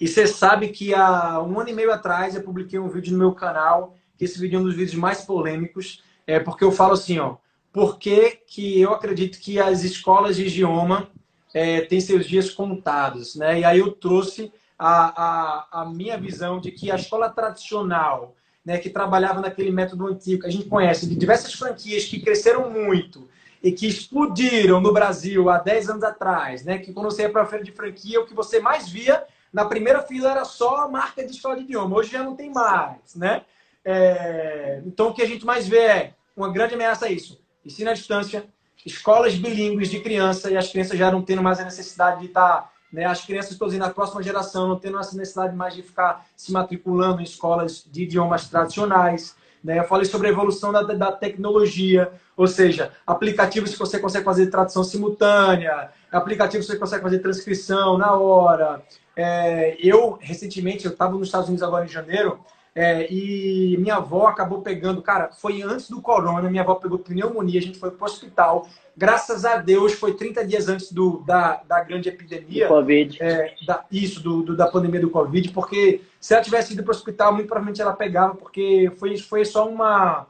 [0.01, 3.19] e você sabe que há um ano e meio atrás eu publiquei um vídeo no
[3.19, 6.91] meu canal, que esse vídeo é um dos vídeos mais polêmicos, é porque eu falo
[6.91, 7.37] assim, ó,
[7.71, 11.09] por que, que eu acredito que as escolas de idioma
[11.53, 13.61] é, têm seus dias contados, né?
[13.61, 18.35] E aí eu trouxe a, a, a minha visão de que a escola tradicional,
[18.67, 22.69] né, que trabalhava naquele método antigo que a gente conhece, de diversas franquias que cresceram
[22.69, 23.25] muito
[23.63, 26.77] e que explodiram no Brasil há 10 anos atrás, né?
[26.77, 29.63] Que quando você ia para a feira de franquia, o que você mais via na
[29.63, 31.95] primeira fila era só a marca de escola de idioma.
[31.95, 33.43] Hoje já não tem mais, né?
[33.85, 34.81] É...
[34.85, 37.41] Então o que a gente mais vê é uma grande ameaça a isso.
[37.65, 38.43] Ensino à distância,
[38.85, 42.63] escolas bilíngues de criança e as crianças já não tendo mais a necessidade de estar
[42.63, 43.05] tá né?
[43.05, 46.51] As crianças, estou dizendo, a próxima geração não tendo essa necessidade mais de ficar se
[46.51, 49.35] matriculando em escolas de idiomas tradicionais.
[49.63, 49.79] Né?
[49.79, 54.47] Eu falei sobre a evolução da, da tecnologia, ou seja, aplicativos que você consegue fazer
[54.47, 58.81] tradução simultânea, aplicativos que você consegue fazer transcrição na hora.
[59.15, 62.39] É, eu, recentemente, eu estava nos Estados Unidos agora em janeiro,
[62.77, 67.59] é, e minha avó acabou pegando, cara, foi antes do corona, minha avó pegou pneumonia,
[67.59, 68.67] a gente foi para o hospital.
[68.95, 72.67] Graças a Deus, foi 30 dias antes do, da, da grande epidemia.
[72.67, 73.17] Do Covid.
[73.19, 76.91] É, da, isso, do, do, da pandemia do Covid, porque se ela tivesse ido para
[76.91, 80.27] o hospital, muito provavelmente ela pegava, porque foi, foi só uma.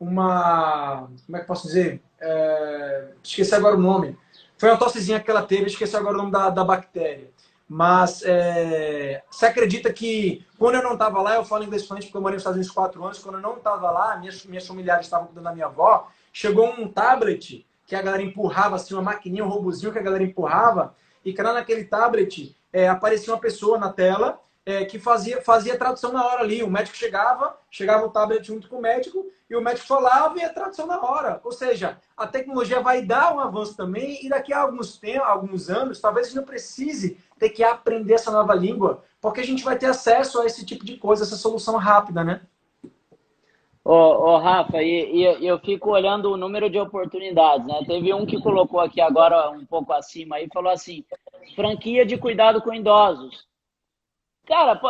[0.00, 2.02] uma como é que posso dizer?
[2.20, 4.18] É, esqueci agora o nome.
[4.58, 7.30] Foi uma tossezinha que ela teve, esqueci agora o nome da, da bactéria.
[7.74, 12.16] Mas é, você acredita que quando eu não estava lá, eu falo inglês fluente porque
[12.16, 15.06] eu morei nos Estados Unidos quatro anos, quando eu não estava lá, minhas, minhas familiares
[15.06, 19.44] estavam cuidando da minha avó, chegou um tablet que a galera empurrava, assim, uma maquininha,
[19.44, 20.94] um robozinho que a galera empurrava,
[21.24, 25.76] e que lá naquele tablet é, aparecia uma pessoa na tela é, que fazia, fazia
[25.76, 26.62] tradução na hora ali.
[26.62, 30.44] O médico chegava, chegava o tablet junto com o médico, e o médico falava e
[30.44, 31.40] a tradução na hora.
[31.44, 35.68] Ou seja, a tecnologia vai dar um avanço também, e daqui a alguns, tempos, alguns
[35.68, 39.64] anos, talvez a gente não precise ter que aprender essa nova língua, porque a gente
[39.64, 42.40] vai ter acesso a esse tipo de coisa, essa solução rápida, né?
[43.86, 47.82] Ô, Rafa, e, e, eu fico olhando o número de oportunidades, né?
[47.86, 51.04] Teve um que colocou aqui agora um pouco acima aí, falou assim,
[51.54, 53.46] franquia de cuidado com idosos.
[54.46, 54.80] Cara,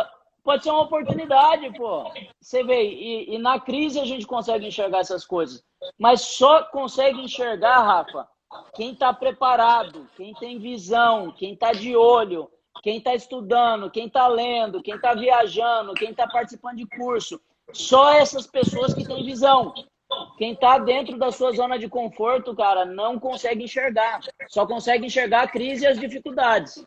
[0.44, 2.04] pode ser uma oportunidade, pô.
[2.40, 5.64] Você vê, e, e na crise a gente consegue enxergar essas coisas.
[5.98, 8.28] Mas só consegue enxergar, Rafa,
[8.74, 12.50] quem está preparado, quem tem visão, quem está de olho,
[12.82, 17.40] quem está estudando, quem está lendo, quem está viajando, quem está participando de curso.
[17.72, 19.72] Só essas pessoas que têm visão.
[20.36, 24.20] Quem está dentro da sua zona de conforto, cara, não consegue enxergar.
[24.48, 26.84] Só consegue enxergar a crise e as dificuldades.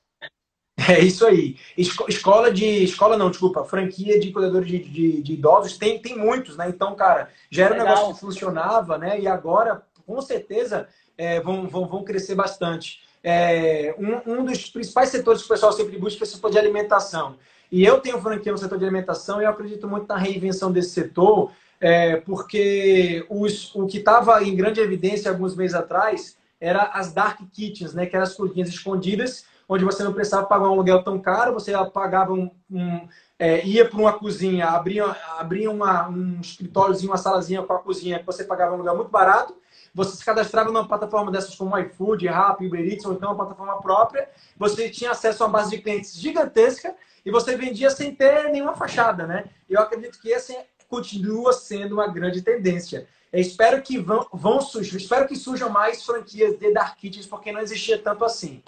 [0.88, 1.58] É isso aí.
[1.76, 2.84] Escola de.
[2.84, 3.64] Escola não, desculpa.
[3.64, 6.70] Franquia de cuidadores de, de, de idosos tem, tem muitos, né?
[6.70, 7.88] Então, cara, já era Legal.
[7.88, 9.20] um negócio que funcionava, né?
[9.20, 10.88] E agora, com certeza,
[11.18, 13.02] é, vão, vão, vão crescer bastante.
[13.24, 16.60] É, um, um dos principais setores que o pessoal sempre busca é o setor de
[16.60, 17.36] alimentação.
[17.72, 20.92] E eu tenho franquia no setor de alimentação e eu acredito muito na reinvenção desse
[20.92, 27.14] setor, é, porque os, o que estava em grande evidência alguns meses atrás era as
[27.14, 31.04] dark kitchens, né, que eram as cozinhas escondidas, onde você não precisava pagar um aluguel
[31.04, 33.08] tão caro, você pagava um, um
[33.38, 35.06] é, ia para uma cozinha, abria,
[35.38, 39.12] abria uma, um escritóriozinho, uma salazinha com a cozinha, que você pagava um lugar muito
[39.12, 39.54] barato,
[39.98, 43.82] você se cadastrava numa plataforma dessas como iFood, Rappi, Uber Eats, ou então uma plataforma
[43.82, 46.96] própria, você tinha acesso a uma base de clientes gigantesca
[47.26, 49.46] e você vendia sem ter nenhuma fachada, né?
[49.68, 50.56] Eu acredito que esse
[50.88, 53.08] continua sendo uma grande tendência.
[53.34, 57.52] Eu espero que vão, vão surgir, espero que surjam mais franquias de Dark Kitchens, porque
[57.52, 58.62] não existia tanto assim.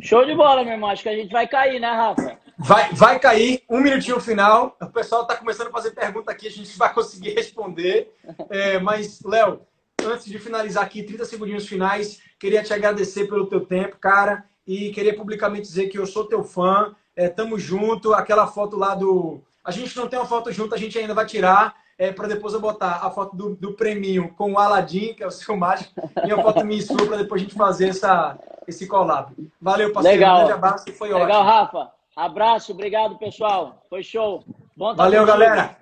[0.00, 0.88] Show de bola, meu irmão.
[0.88, 2.38] Acho que a gente vai cair, né, Rafa?
[2.58, 4.76] Vai, vai cair, um minutinho final.
[4.82, 8.12] O pessoal está começando a fazer pergunta aqui, a gente vai conseguir responder.
[8.50, 9.60] É, mas, Léo,
[10.04, 14.90] antes de finalizar aqui, 30 segundinhos finais, queria te agradecer pelo teu tempo, cara, e
[14.90, 19.40] queria publicamente dizer que eu sou teu fã, é, tamo junto, aquela foto lá do...
[19.64, 22.54] A gente não tem uma foto junto, a gente ainda vai tirar, é, para depois
[22.54, 25.92] eu botar a foto do, do preminho com o Aladim, que é o seu mágico,
[26.26, 28.36] e a foto minha e sua, para depois a gente fazer essa,
[28.66, 29.32] esse collab.
[29.60, 30.18] Valeu, parceiro.
[30.18, 30.34] Legal.
[30.34, 31.38] Um grande abraço, foi Legal, ótimo.
[31.38, 31.97] Legal, Rafa.
[32.18, 33.80] Abraço, obrigado, pessoal.
[33.88, 34.42] Foi show.
[34.76, 35.76] Bom Valeu, galera.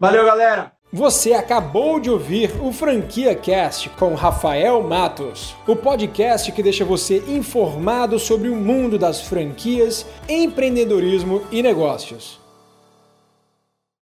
[0.00, 0.72] Valeu, galera.
[0.90, 7.18] Você acabou de ouvir o Franquia Cast com Rafael Matos, o podcast que deixa você
[7.28, 12.43] informado sobre o mundo das franquias, empreendedorismo e negócios.